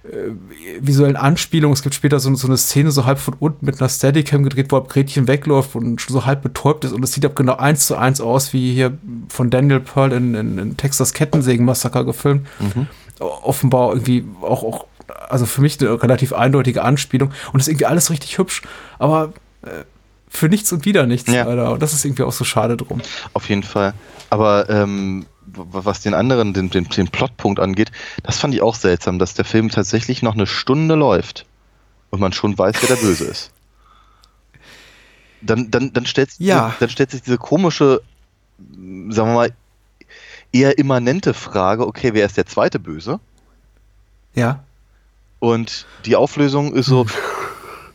[0.04, 0.30] äh,
[0.80, 1.74] visuellen Anspielungen.
[1.74, 4.66] Es gibt später so, so eine Szene so halb von unten mit einer Steadicam gedreht,
[4.70, 6.92] wo ab Gretchen wegläuft und schon so halb betäubt ist.
[6.92, 8.96] Und es sieht ab genau eins zu eins aus, wie hier
[9.28, 12.46] von Daniel Pearl in, in, in Texas Kettensägen-Massaker gefilmt.
[13.18, 14.86] Offenbar irgendwie auch, auch,
[15.28, 17.30] also für mich eine relativ eindeutige Anspielung.
[17.52, 18.62] Und es ist irgendwie alles richtig hübsch.
[19.00, 19.32] Aber
[19.62, 19.84] äh,
[20.30, 21.44] für nichts und wieder nichts, Ja.
[21.44, 21.72] leider.
[21.72, 23.00] Und das ist irgendwie auch so schade drum.
[23.32, 23.94] Auf jeden Fall.
[24.30, 27.90] Aber ähm, was den anderen, den, den, den Plotpunkt angeht,
[28.22, 31.46] das fand ich auch seltsam, dass der Film tatsächlich noch eine Stunde läuft
[32.10, 33.50] und man schon weiß, wer der Böse ist.
[35.40, 36.66] Dann, dann, dann, stellt, sich Ja.
[36.68, 38.02] diese, dann stellt sich diese komische,
[38.58, 39.52] sagen wir mal,
[40.52, 43.20] eher immanente Frage, okay, wer ist der zweite Böse?
[44.34, 44.64] Ja.
[45.38, 47.06] Und die Auflösung ist so,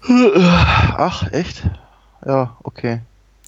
[0.08, 1.64] ach, echt?
[2.26, 3.02] Ja, okay.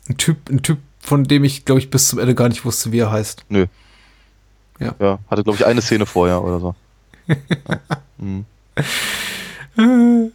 [0.09, 2.91] Ein Typ, ein Typ, von dem ich, glaube ich, bis zum Ende gar nicht wusste,
[2.91, 3.45] wie er heißt.
[3.49, 3.65] Nö.
[4.79, 4.95] Ja.
[4.99, 6.75] Ja, hatte, glaube ich, eine Szene vorher oder so.
[7.57, 7.79] Ja.
[8.17, 8.45] Hm.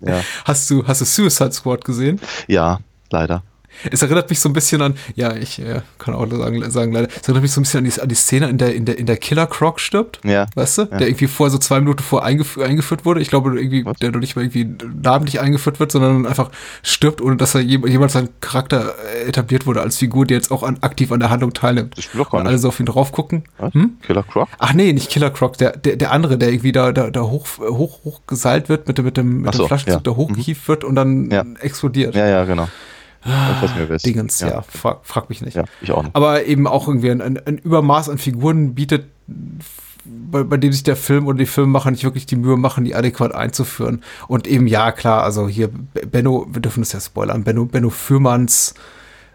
[0.00, 0.20] ja.
[0.44, 2.20] Hast du, hast du Suicide Squad gesehen?
[2.46, 3.42] ja, leider.
[3.90, 7.08] Es erinnert mich so ein bisschen an, ja, ich äh, kann auch sagen, sagen leider,
[7.08, 8.98] es erinnert mich so ein bisschen an die, an die Szene, in der, in der,
[8.98, 10.20] in der Killer Croc stirbt.
[10.24, 10.46] Ja.
[10.54, 10.82] Weißt du?
[10.82, 10.98] Ja.
[10.98, 13.20] Der irgendwie vor so zwei Minuten vor eingef eingeführt wurde.
[13.20, 13.96] Ich glaube, irgendwie, Was?
[13.98, 14.68] der noch nicht mal irgendwie
[15.02, 16.50] namentlich eingeführt wird, sondern einfach
[16.82, 20.50] stirbt, ohne dass er je, jemals sein Charakter äh, etabliert wurde als Figur, die jetzt
[20.50, 21.96] auch an, aktiv an der Handlung teilnimmt.
[21.96, 22.62] Das spielt doch gar Und alle nicht.
[22.62, 23.44] so auf ihn drauf gucken.
[23.58, 23.98] Hm?
[24.02, 24.48] Killer Croc?
[24.58, 27.46] Ach nee, nicht Killer Croc, der, der, der andere, der irgendwie da, da, da hoch,
[27.58, 30.12] hoch, hoch geseilt wird, mit dem, mit dem, mit Ach dem so, Flaschenzug ja.
[30.12, 31.44] da hochgehievt wird und dann Ja.
[31.60, 32.14] explodiert.
[32.14, 32.68] Ja, ja, genau.
[33.90, 34.06] Ist.
[34.06, 34.62] Dingens, ja, Ja.
[34.62, 35.54] Frag, frag mich nicht.
[35.54, 36.14] Ja, ich auch nicht.
[36.16, 39.06] Aber eben auch irgendwie ein, ein, ein Übermaß an Figuren bietet,
[40.04, 42.94] bei, bei dem sich der Film oder die Filmemacher nicht wirklich die Mühe machen, die
[42.94, 44.02] adäquat einzuführen.
[44.26, 45.70] Und eben, ja, klar, also hier
[46.10, 48.74] Benno, wir dürfen das ja spoilern, Benno, Benno Fürmanns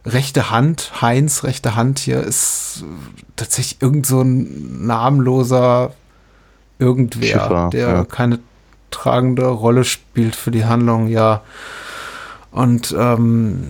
[0.05, 2.85] rechte Hand, Heinz rechte Hand hier ist
[3.35, 5.93] tatsächlich irgend so ein namenloser
[6.79, 8.05] Irgendwer, Schiffer, der ja.
[8.05, 8.39] keine
[8.91, 11.41] tragende Rolle spielt für die Handlung, ja.
[12.57, 13.67] Und ähm,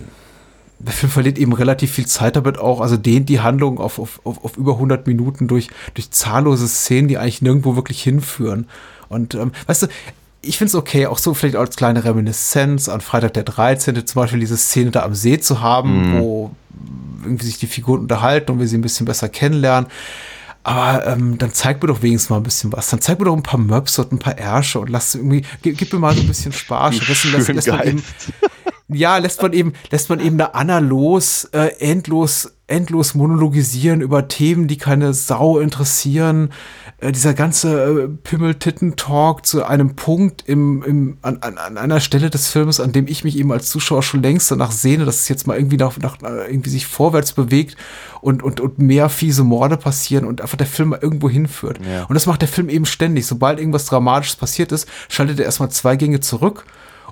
[0.78, 4.20] der Film verliert eben relativ viel Zeit damit auch, also dehnt die Handlung auf, auf,
[4.24, 8.66] auf, auf über 100 Minuten durch, durch zahllose Szenen, die eigentlich nirgendwo wirklich hinführen.
[9.08, 9.86] Und ähm, weißt du,
[10.40, 14.06] ich finde es okay, auch so vielleicht als kleine Reminiszenz an Freitag der 13.
[14.06, 16.20] zum Beispiel diese Szene da am See zu haben, Mhm.
[16.20, 16.50] wo
[17.24, 19.90] irgendwie sich die Figuren unterhalten und wir sie ein bisschen besser kennenlernen.
[20.62, 22.88] Aber ähm, dann zeig mir doch wenigstens mal ein bisschen was.
[22.88, 25.76] Dann zeig mir doch ein paar Möps und ein paar Ärsche und lass irgendwie, gib,
[25.76, 27.08] gib mir mal so ein bisschen Spaß.
[27.08, 28.02] Lässt, lässt man eben.
[28.88, 34.28] Ja, lässt man eben, lässt man eben da Anna los, äh, endlos, endlos monologisieren über
[34.28, 36.50] Themen, die keine Sau interessieren.
[36.98, 42.30] Äh, dieser ganze äh, Pimmel-Titten-Talk zu einem Punkt im, im, an, an, an einer Stelle
[42.30, 45.28] des Films, an dem ich mich eben als Zuschauer schon längst danach sehne, dass es
[45.28, 47.76] jetzt mal irgendwie nach, nach äh, irgendwie sich vorwärts bewegt
[48.22, 51.78] und, und, und mehr fiese Morde passieren und einfach der Film mal irgendwo hinführt.
[51.86, 52.04] Ja.
[52.04, 53.26] Und das macht der Film eben ständig.
[53.26, 56.64] Sobald irgendwas Dramatisches passiert ist, schaltet er erstmal zwei Gänge zurück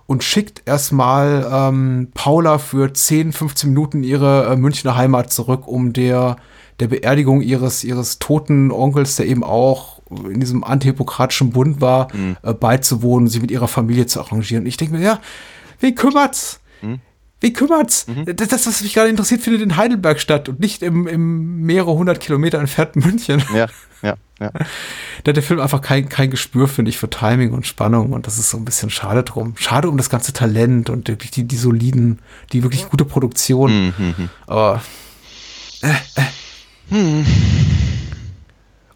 [0.06, 5.66] und schickt erstmal ähm, Paula für 10, 15 Minuten in ihre äh, Münchner Heimat zurück,
[5.66, 6.36] um der,
[6.80, 12.08] der Beerdigung ihres, ihres toten Onkels, der eben auch in diesem antihippokratischen Bund war,
[12.42, 14.62] äh, beizuwohnen, sie mit ihrer Familie zu arrangieren.
[14.62, 15.20] Und ich denke mir, ja,
[15.80, 16.60] wen kümmert's?
[16.82, 17.00] Mhm.
[17.40, 18.06] Wie kümmert's?
[18.06, 18.36] Mhm.
[18.36, 21.94] Das, das, was mich gerade interessiert, findet in Heidelberg statt und nicht im, im mehrere
[21.94, 23.42] hundert Kilometer entfernten München.
[23.52, 23.66] Ja,
[24.02, 24.50] ja, ja.
[25.24, 28.26] Da hat der Film einfach kein, kein Gespür, finde ich, für Timing und Spannung und
[28.26, 29.54] das ist so ein bisschen schade drum.
[29.56, 32.20] Schade um das ganze Talent und wirklich die, die soliden,
[32.52, 33.86] die wirklich gute Produktion.
[33.86, 33.94] Mhm.
[33.98, 34.28] mhm.
[34.46, 34.82] Aber
[35.82, 36.24] äh, äh.
[36.90, 37.26] Hm.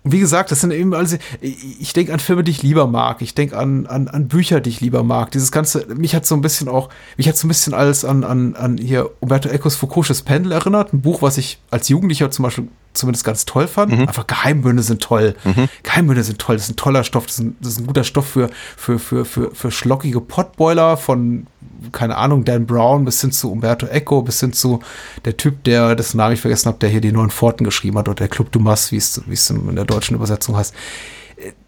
[0.03, 3.21] Und wie gesagt, das sind eben also, ich denke an Filme, die ich lieber mag.
[3.21, 5.31] Ich denke an, an, an Bücher, die ich lieber mag.
[5.31, 6.89] Dieses Ganze, mich hat so ein bisschen auch,
[7.19, 10.95] mich hat so ein bisschen alles an, an, an hier Umberto Ecos Foucault's Pendel erinnert.
[10.95, 13.93] Ein Buch, was ich als Jugendlicher zum Beispiel zumindest ganz toll fand.
[13.93, 14.09] Mhm.
[14.09, 15.35] Einfach Geheimbünde sind toll.
[15.45, 15.69] Mhm.
[15.83, 16.57] Geheimbünde sind toll.
[16.57, 17.27] Das ist ein toller Stoff.
[17.27, 20.97] Das ist ein, das ist ein guter Stoff für, für, für, für, für schlockige Potboiler
[20.97, 21.47] von,
[21.93, 24.81] keine Ahnung, Dan Brown bis hin zu Umberto Eco, bis hin zu
[25.25, 28.09] der Typ, der, dessen Namen ich vergessen habe, der hier die neuen Forten geschrieben hat
[28.09, 30.75] oder der Club Dumas, wie es, wie es in der deutschen Übersetzung heißt.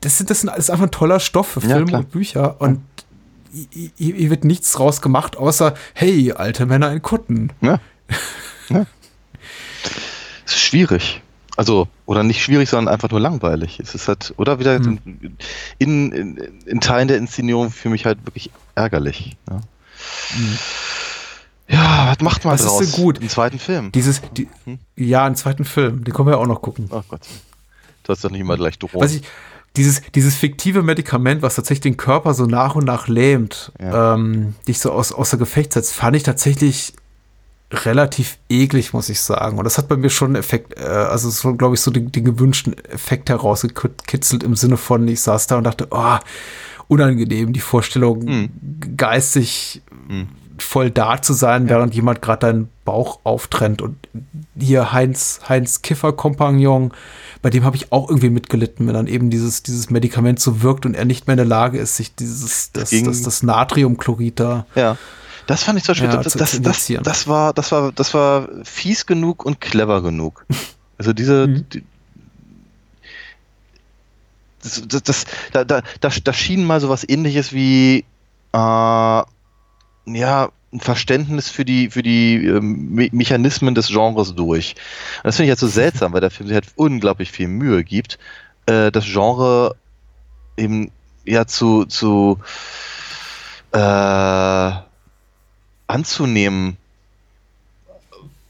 [0.01, 2.61] Das, sind, das, sind, das ist einfach ein toller Stoff für Filme ja, und Bücher
[2.61, 2.81] und
[3.53, 7.53] hier, hier wird nichts draus gemacht, außer, hey, alte Männer in Kutten.
[7.61, 7.81] Ja.
[8.69, 8.87] ja
[10.73, 11.21] schwierig.
[11.55, 13.79] Also, oder nicht schwierig, sondern einfach nur langweilig.
[13.79, 14.99] Es ist halt, oder wieder hm.
[15.79, 19.37] in, in, in, Teilen der Inszenierung für mich halt wirklich ärgerlich.
[19.51, 19.61] Ja,
[20.31, 20.59] hm.
[21.69, 22.81] ja was macht man das draus?
[22.81, 23.21] ist so gut.
[23.21, 23.93] Einen zweiten Film.
[23.93, 24.79] Dieses, die, hm?
[24.97, 26.05] Ja, einen zweiten Film.
[26.05, 26.89] Den können wir ja auch noch gucken.
[26.91, 27.21] Ach Gott.
[28.03, 29.03] Du hast doch nicht immer gleich Drohung.
[29.03, 29.23] Was ich,
[29.77, 34.15] dieses, dieses fiktive Medikament, was tatsächlich den Körper so nach und nach lähmt, ja.
[34.15, 36.95] ähm, dich so aus, außer Gefecht setzt, fand ich tatsächlich
[37.73, 39.59] relativ eklig, muss ich sagen.
[39.59, 42.13] Und das hat bei mir schon einen Effekt, äh, also so, glaube ich, so den,
[42.13, 46.17] den, gewünschten Effekt herausgekitzelt im Sinne von, ich saß da und dachte, oh,
[46.89, 48.51] unangenehm, die Vorstellung, mhm.
[48.97, 50.29] geistig mhm.
[50.59, 51.71] voll da zu sein, ja.
[51.71, 53.81] während jemand gerade deinen Bauch auftrennt.
[53.81, 53.97] Und
[54.59, 56.93] hier Heinz, Heinz Kiffer-Kompagnon,
[57.41, 60.85] bei dem habe ich auch irgendwie mitgelitten, wenn dann eben dieses, dieses Medikament so wirkt
[60.85, 64.39] und er nicht mehr in der Lage ist, sich dieses, das, das, das, das Natriumchlorid
[64.39, 64.97] da ja
[65.47, 68.49] das fand ich zum Beispiel, ja, das, das, das, das, war, das war, das war
[68.65, 70.47] fies genug und clever genug.
[70.99, 71.67] Also diese, mhm.
[71.69, 71.83] die,
[74.63, 78.05] das, das, das, da, da, da, da schien mal so was ähnliches wie,
[78.53, 79.27] äh, ja,
[80.73, 84.75] ein Verständnis für die, für die ähm, Me Mechanismen des Genres durch.
[85.19, 87.85] Und das finde ich halt so seltsam, weil der Film sich halt unglaublich viel Mühe
[87.85, 88.19] gibt,
[88.67, 89.77] äh, das Genre
[90.57, 90.91] eben
[91.25, 92.39] ja zu, zu
[93.73, 94.73] äh,
[95.93, 96.77] anzunehmen,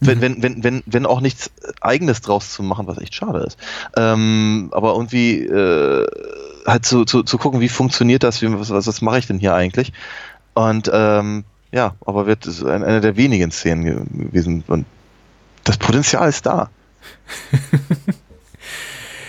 [0.01, 0.23] wenn, mhm.
[0.23, 3.59] wenn, wenn, wenn, wenn auch nichts Eigenes draus zu machen, was echt schade ist.
[3.97, 6.07] Ähm, aber irgendwie äh,
[6.67, 9.39] halt zu, zu, zu gucken, wie funktioniert das, wie, was, was, was mache ich denn
[9.39, 9.93] hier eigentlich?
[10.55, 14.65] Und ähm, ja, aber wird eine der wenigen Szenen gewesen.
[14.67, 14.87] Und
[15.65, 16.69] das Potenzial ist da.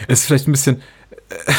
[0.07, 0.81] es ist vielleicht ein bisschen.
[1.29, 1.53] Äh,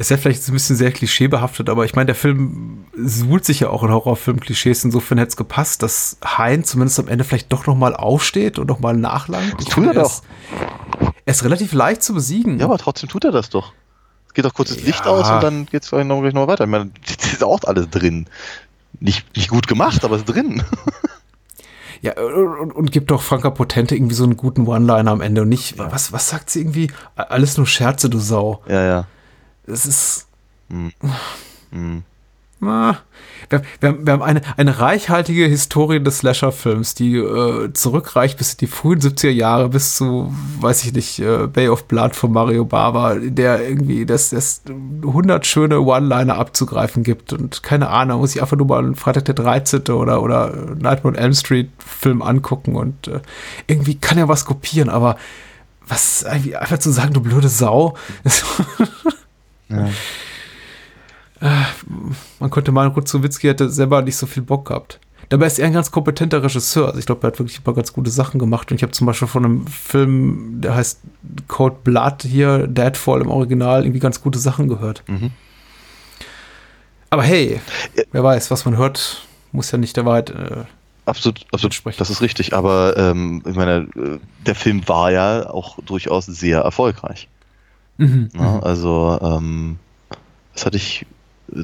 [0.00, 3.68] ist ja vielleicht ein bisschen sehr klischeebehaftet, aber ich meine, der Film suhlt sich ja
[3.68, 4.82] auch in Horrorfilm-Klischees.
[4.82, 8.96] Insofern hätte es gepasst, dass Hein zumindest am Ende vielleicht doch nochmal aufsteht und nochmal
[8.96, 9.56] nachlangt.
[9.58, 10.22] Das tut er doch.
[11.26, 12.58] er ist relativ leicht zu besiegen.
[12.58, 13.74] Ja, aber trotzdem tut er das doch.
[14.26, 14.86] Es geht doch kurz das ja.
[14.86, 16.64] Licht aus und dann geht es gleich noch, noch weiter.
[16.64, 18.24] Ich meine, das ist auch alles drin.
[19.00, 20.62] Nicht, nicht gut gemacht, aber es ist drin.
[22.02, 25.50] Ja, und, und gibt doch Franka Potente irgendwie so einen guten One-Liner am Ende und
[25.50, 26.90] nicht, was, was sagt sie irgendwie?
[27.14, 28.62] Alles nur Scherze, du Sau.
[28.66, 29.06] Ja, ja
[29.70, 30.26] es ist.
[30.68, 30.92] Hm.
[31.72, 32.02] Hm.
[32.60, 38.58] wir, wir, wir, haben eine, eine reichhaltige Historie des Slasher-Films, die äh, zurückreicht bis in
[38.58, 42.64] die frühen 70er Jahre, bis zu, weiß ich nicht, äh, Bay of Blood von Mario
[42.64, 47.32] Bava, der irgendwie das, das 100 schöne One-Liner abzugreifen gibt.
[47.32, 49.88] Und keine Ahnung, muss ich einfach nur mal einen Freitag der 13.
[49.88, 53.20] oder, oder Nightmare on Elm Street Film angucken und äh,
[53.66, 55.16] irgendwie kann er was kopieren, aber
[55.90, 57.96] was, einfach zu sagen, du blöde Sau.
[59.70, 59.88] Ja.
[61.40, 61.66] Ah,
[62.38, 65.00] man könnte meinen, Rutzowitzki hätte selber nicht so viel Bock gehabt.
[65.30, 66.88] Dabei ist er ein ganz kompetenter Regisseur.
[66.88, 68.70] Also ich glaube, er hat wirklich ein paar ganz gute Sachen gemacht.
[68.70, 71.00] Und ich habe zum Beispiel von einem Film, der heißt
[71.46, 75.04] Code Blood hier, Deadfall im Original, irgendwie ganz gute Sachen gehört.
[75.06, 75.30] Mhm.
[77.10, 77.60] Aber hey,
[78.12, 80.64] wer weiß, was man hört, muss ja nicht der Wahrheit äh,
[81.06, 81.98] absolut, absolut sprechen.
[81.98, 82.52] Das ist richtig.
[82.54, 87.28] Aber ähm, ich meine, äh, der Film war ja auch durchaus sehr erfolgreich.
[88.00, 88.30] Mhm.
[88.34, 88.60] Ja, mhm.
[88.62, 89.78] also, ähm,
[90.54, 91.06] was hatte ich?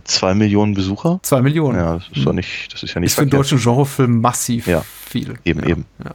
[0.03, 1.21] Zwei Millionen Besucher?
[1.23, 1.79] Zwei Millionen.
[1.79, 2.35] Ja, das ist, mhm.
[2.35, 3.11] nicht, das ist ja nicht.
[3.11, 4.83] Ist für einen deutschen Genrefilm massiv ja.
[5.05, 5.39] viel.
[5.45, 5.69] Eben, ja.
[5.69, 5.85] eben.
[6.05, 6.11] Ja.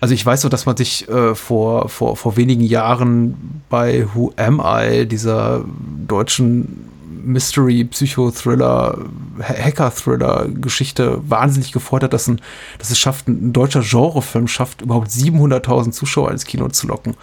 [0.00, 4.32] Also ich weiß so, dass man sich äh, vor, vor, vor wenigen Jahren bei Who
[4.36, 5.62] Am I, dieser
[6.08, 6.88] deutschen
[7.22, 8.98] Mystery, Psychothriller,
[9.40, 12.40] Hacker-Thriller-Geschichte wahnsinnig gefordert, dass, ein,
[12.78, 17.14] dass es schafft, ein deutscher Genrefilm schafft, überhaupt 700.000 Zuschauer ins Kino zu locken.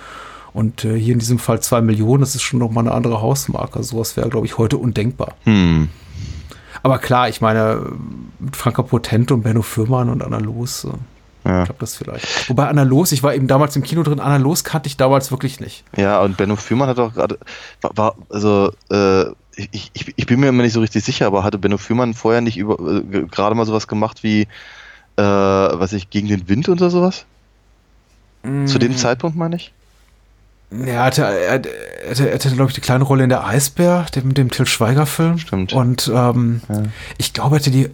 [0.54, 3.82] Und äh, hier in diesem Fall zwei Millionen, das ist schon nochmal eine andere Hausmarke.
[3.84, 5.36] Sowas wäre, glaube ich, heute undenkbar.
[5.44, 5.90] Hm.
[6.84, 7.82] Aber klar, ich meine,
[8.40, 10.82] mit Franka Potente und Benno Fürmann und Anna Los.
[10.82, 10.94] So.
[11.46, 11.62] Ja.
[11.62, 12.50] Ich glaube, das vielleicht.
[12.50, 15.32] Wobei Anna Los, ich war eben damals im Kino drin, Anna Los kannte ich damals
[15.32, 15.84] wirklich nicht.
[15.96, 17.40] Ja, und Benno Fürmann hat auch gerade,
[17.82, 19.26] war, war, also, äh,
[19.56, 22.42] ich, ich, ich bin mir immer nicht so richtig sicher, aber hatte Benno Fürmann vorher
[22.42, 24.42] nicht über, äh, gerade mal sowas gemacht wie,
[25.18, 27.26] äh, was ich, gegen den Wind oder sowas?
[28.44, 28.66] Mm.
[28.66, 28.96] Zu dem.
[28.96, 29.74] Zeitpunkt meine ich?
[30.72, 31.54] Ja, er hatte, er,
[32.10, 35.38] hatte, er hatte, glaube ich, die kleine Rolle in der Eisbär, dem, dem Till Schweiger-Film.
[35.38, 35.74] Stimmt.
[35.74, 36.84] Und ähm, ja.
[37.18, 37.90] ich glaube, er hatte die,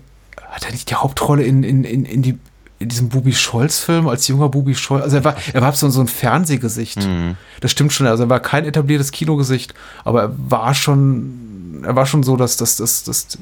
[0.49, 2.38] hat er nicht die Hauptrolle in, in, in, in die
[2.80, 5.03] in diesem Bubi Scholz-Film als junger Bubi Scholz.
[5.03, 6.97] Also er war, er war so, so ein Fernsehgesicht.
[6.97, 7.36] Mhm.
[7.59, 8.05] Das stimmt schon.
[8.05, 9.73] Also er war kein etabliertes Kinogesicht,
[10.03, 13.39] aber er war schon, er war schon so, dass das, das, das,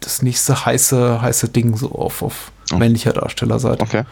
[0.00, 2.76] das nächste heiße, heiße Ding so auf, auf oh.
[2.76, 3.82] männlicher Darstellerseite.
[3.82, 4.02] Okay.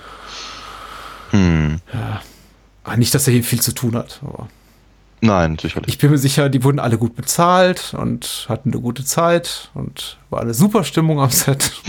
[1.30, 1.80] Hm.
[1.92, 2.96] Ja.
[2.96, 4.48] Nicht, dass er hier viel zu tun hat, aber.
[5.22, 5.94] Nein, sicherlich.
[5.94, 10.18] Ich bin mir sicher, die wurden alle gut bezahlt und hatten eine gute Zeit und
[10.30, 11.72] war eine super Stimmung am Set.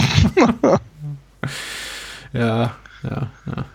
[2.33, 3.65] Ja, ja, ja.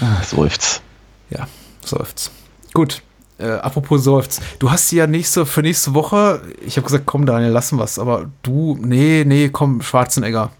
[0.00, 0.82] Ah, seufzt.
[1.30, 1.48] Ja,
[1.84, 2.30] seufzt.
[2.74, 3.02] Gut.
[3.38, 4.42] Äh, apropos seufzt.
[4.58, 7.98] Du hast sie ja nächste, für nächste Woche, ich habe gesagt, komm Daniel, lassen was,
[7.98, 10.50] aber du, nee, nee, komm, Schwarzenegger.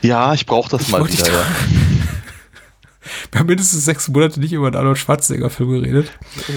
[0.00, 1.44] Ja, ich brauche das ich mal wieder, ja.
[3.30, 6.10] Wir haben mindestens sechs Monate nicht über einen Arnold Schwarzenegger-Film geredet.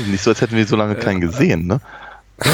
[0.07, 1.81] Nicht so, als hätten wir so lange keinen gesehen, ne?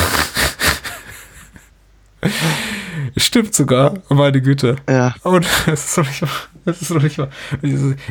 [3.16, 4.78] Stimmt sogar, meine Güte.
[4.90, 5.16] Ja.
[5.24, 6.30] Und das ist doch nicht wahr.
[6.66, 7.30] Das ist doch nicht wahr.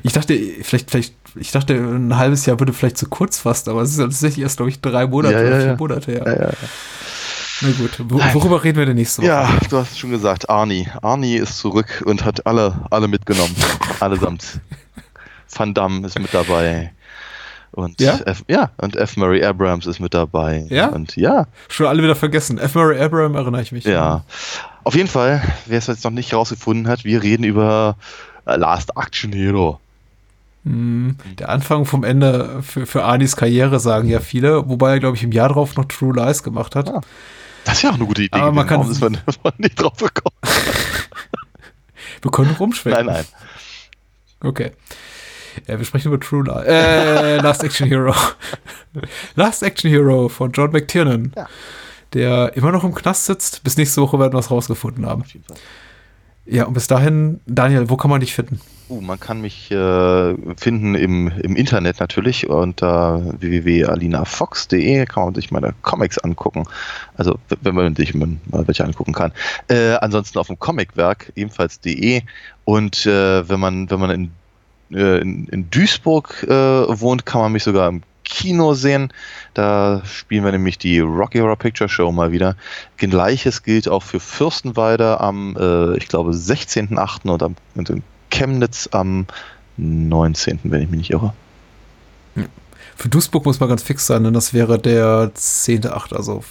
[0.02, 3.82] Ich dachte, vielleicht, vielleicht, ich dachte, ein halbes Jahr würde vielleicht zu kurz fassen, aber
[3.82, 5.76] es ist tatsächlich erst, glaube ich, drei Monate ja, ja, oder vier ja.
[5.76, 6.22] Monate her.
[6.26, 6.52] Ja, ja,
[7.60, 9.28] Na gut, Wo, worüber reden wir denn nächste Woche?
[9.28, 10.88] Ja, du hast schon gesagt, Arnie.
[11.02, 13.54] Arnie ist zurück und hat alle, alle mitgenommen.
[14.00, 14.60] Allesamt.
[15.56, 16.92] Van Damme ist mit dabei.
[17.72, 18.18] Und ja?
[18.24, 19.16] F, ja, und F.
[19.16, 20.66] Murray Abrams ist mit dabei.
[20.70, 20.88] Ja?
[20.88, 21.46] Und ja.
[21.68, 22.58] Schon alle wieder vergessen.
[22.58, 22.74] F.
[22.74, 23.84] Murray Abrams erinnere ich mich.
[23.84, 24.24] Ja.
[24.84, 27.96] Auf jeden Fall, wer es jetzt noch nicht rausgefunden hat, wir reden über
[28.46, 29.78] äh, Last Action Hero.
[30.64, 35.16] Hm, der Anfang vom Ende für, für Anis Karriere, sagen ja viele, wobei er, glaube
[35.16, 36.88] ich, im Jahr drauf noch True Lies gemacht hat.
[36.88, 37.00] Ja.
[37.64, 38.38] Das ist ja auch eine gute Idee.
[38.38, 39.18] Aber man kann man
[39.58, 40.36] nicht drauf gekommen.
[42.22, 43.06] wir können rumschwenken.
[43.06, 43.24] Nein, nein.
[44.40, 44.72] Okay.
[45.66, 46.66] Ja, wir sprechen über True Lies.
[46.66, 48.14] Äh, Last Action Hero.
[49.34, 51.32] Last Action Hero von John McTiernan.
[51.36, 51.46] Ja.
[52.12, 53.64] Der immer noch im Knast sitzt.
[53.64, 55.22] Bis nächste Woche werden wir es rausgefunden haben.
[55.22, 55.56] Auf jeden Fall.
[56.48, 58.60] Ja, und bis dahin, Daniel, wo kann man dich finden?
[58.88, 65.50] Uh, man kann mich äh, finden im, im Internet natürlich unter www.alinafox.de kann man sich
[65.50, 66.62] meine Comics angucken.
[67.16, 69.32] Also wenn man sich mal welche angucken kann.
[69.66, 72.22] Äh, ansonsten auf dem Comicwerk ebenfalls.de
[72.64, 74.30] und äh, wenn man wenn man in
[74.92, 79.12] äh, in, in, Duisburg äh, wohnt, kann man mich sogar im Kino sehen.
[79.54, 82.56] Da spielen wir nämlich die Rocky Horror Picture Show mal wieder.
[82.96, 87.28] Gleiches gilt auch für Fürstenwalde am, äh, ich glaube, 16.8.
[87.28, 89.26] und, am, und in Chemnitz am
[89.76, 91.32] 19., wenn ich mich nicht irre.
[92.96, 96.42] Für Duisburg muss man ganz fix sein, denn das wäre der 10.8., also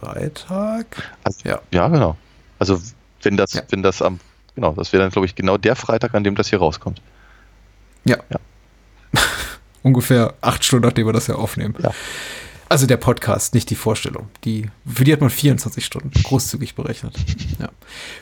[0.00, 1.12] Freitag.
[1.24, 1.60] Also, ja.
[1.72, 2.16] ja, genau.
[2.58, 2.80] Also
[3.22, 3.62] wenn das, ja.
[3.70, 4.20] wenn das am,
[4.54, 7.00] genau, das wäre dann, glaube ich, genau der Freitag, an dem das hier rauskommt.
[8.04, 8.18] Ja.
[8.30, 8.38] ja.
[9.82, 11.74] Ungefähr acht Stunden, nachdem wir das ja aufnehmen.
[11.82, 11.92] Ja.
[12.68, 14.28] Also der Podcast, nicht die Vorstellung.
[14.44, 17.14] Die, für die hat man 24 Stunden großzügig berechnet.
[17.60, 17.68] Ja.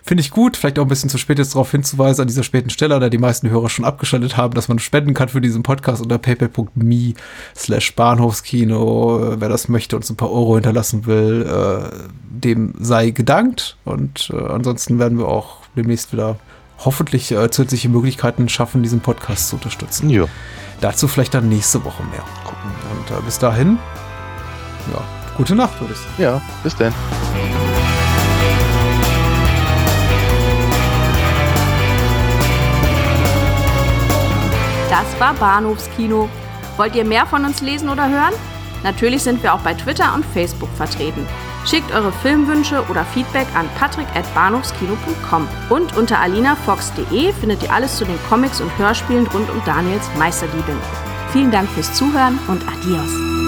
[0.03, 2.69] Finde ich gut, vielleicht auch ein bisschen zu spät jetzt darauf hinzuweisen, an dieser späten
[2.69, 6.03] Stelle, da die meisten Hörer schon abgeschaltet haben, dass man spenden kann für diesen Podcast
[6.03, 7.15] unter paypal.me
[7.57, 9.37] slash Bahnhofskino.
[9.39, 13.77] Wer das möchte und uns ein paar Euro hinterlassen will, äh, dem sei gedankt.
[13.85, 16.39] Und äh, ansonsten werden wir auch demnächst wieder
[16.85, 20.11] hoffentlich äh, zusätzliche Möglichkeiten schaffen, diesen Podcast zu unterstützen.
[20.11, 20.27] Ja.
[20.81, 22.25] Dazu vielleicht dann nächste Woche mehr.
[22.45, 22.71] Gucken.
[22.91, 23.79] Und äh, bis dahin,
[24.93, 25.03] ja,
[25.37, 26.15] gute Nacht, würde ich sagen.
[26.19, 26.93] Ja, bis dann.
[34.91, 36.29] Das war Bahnhofskino.
[36.77, 38.35] Wollt ihr mehr von uns lesen oder hören?
[38.83, 41.27] Natürlich sind wir auch bei Twitter und Facebook vertreten.
[41.65, 45.49] Schickt eure Filmwünsche oder Feedback an patrick.bahnhofskino.com.
[45.71, 50.79] Und unter alinafox.de findet ihr alles zu den Comics und Hörspielen rund um Daniels Meisterliebin.
[51.33, 53.42] Vielen Dank fürs Zuhören und adios.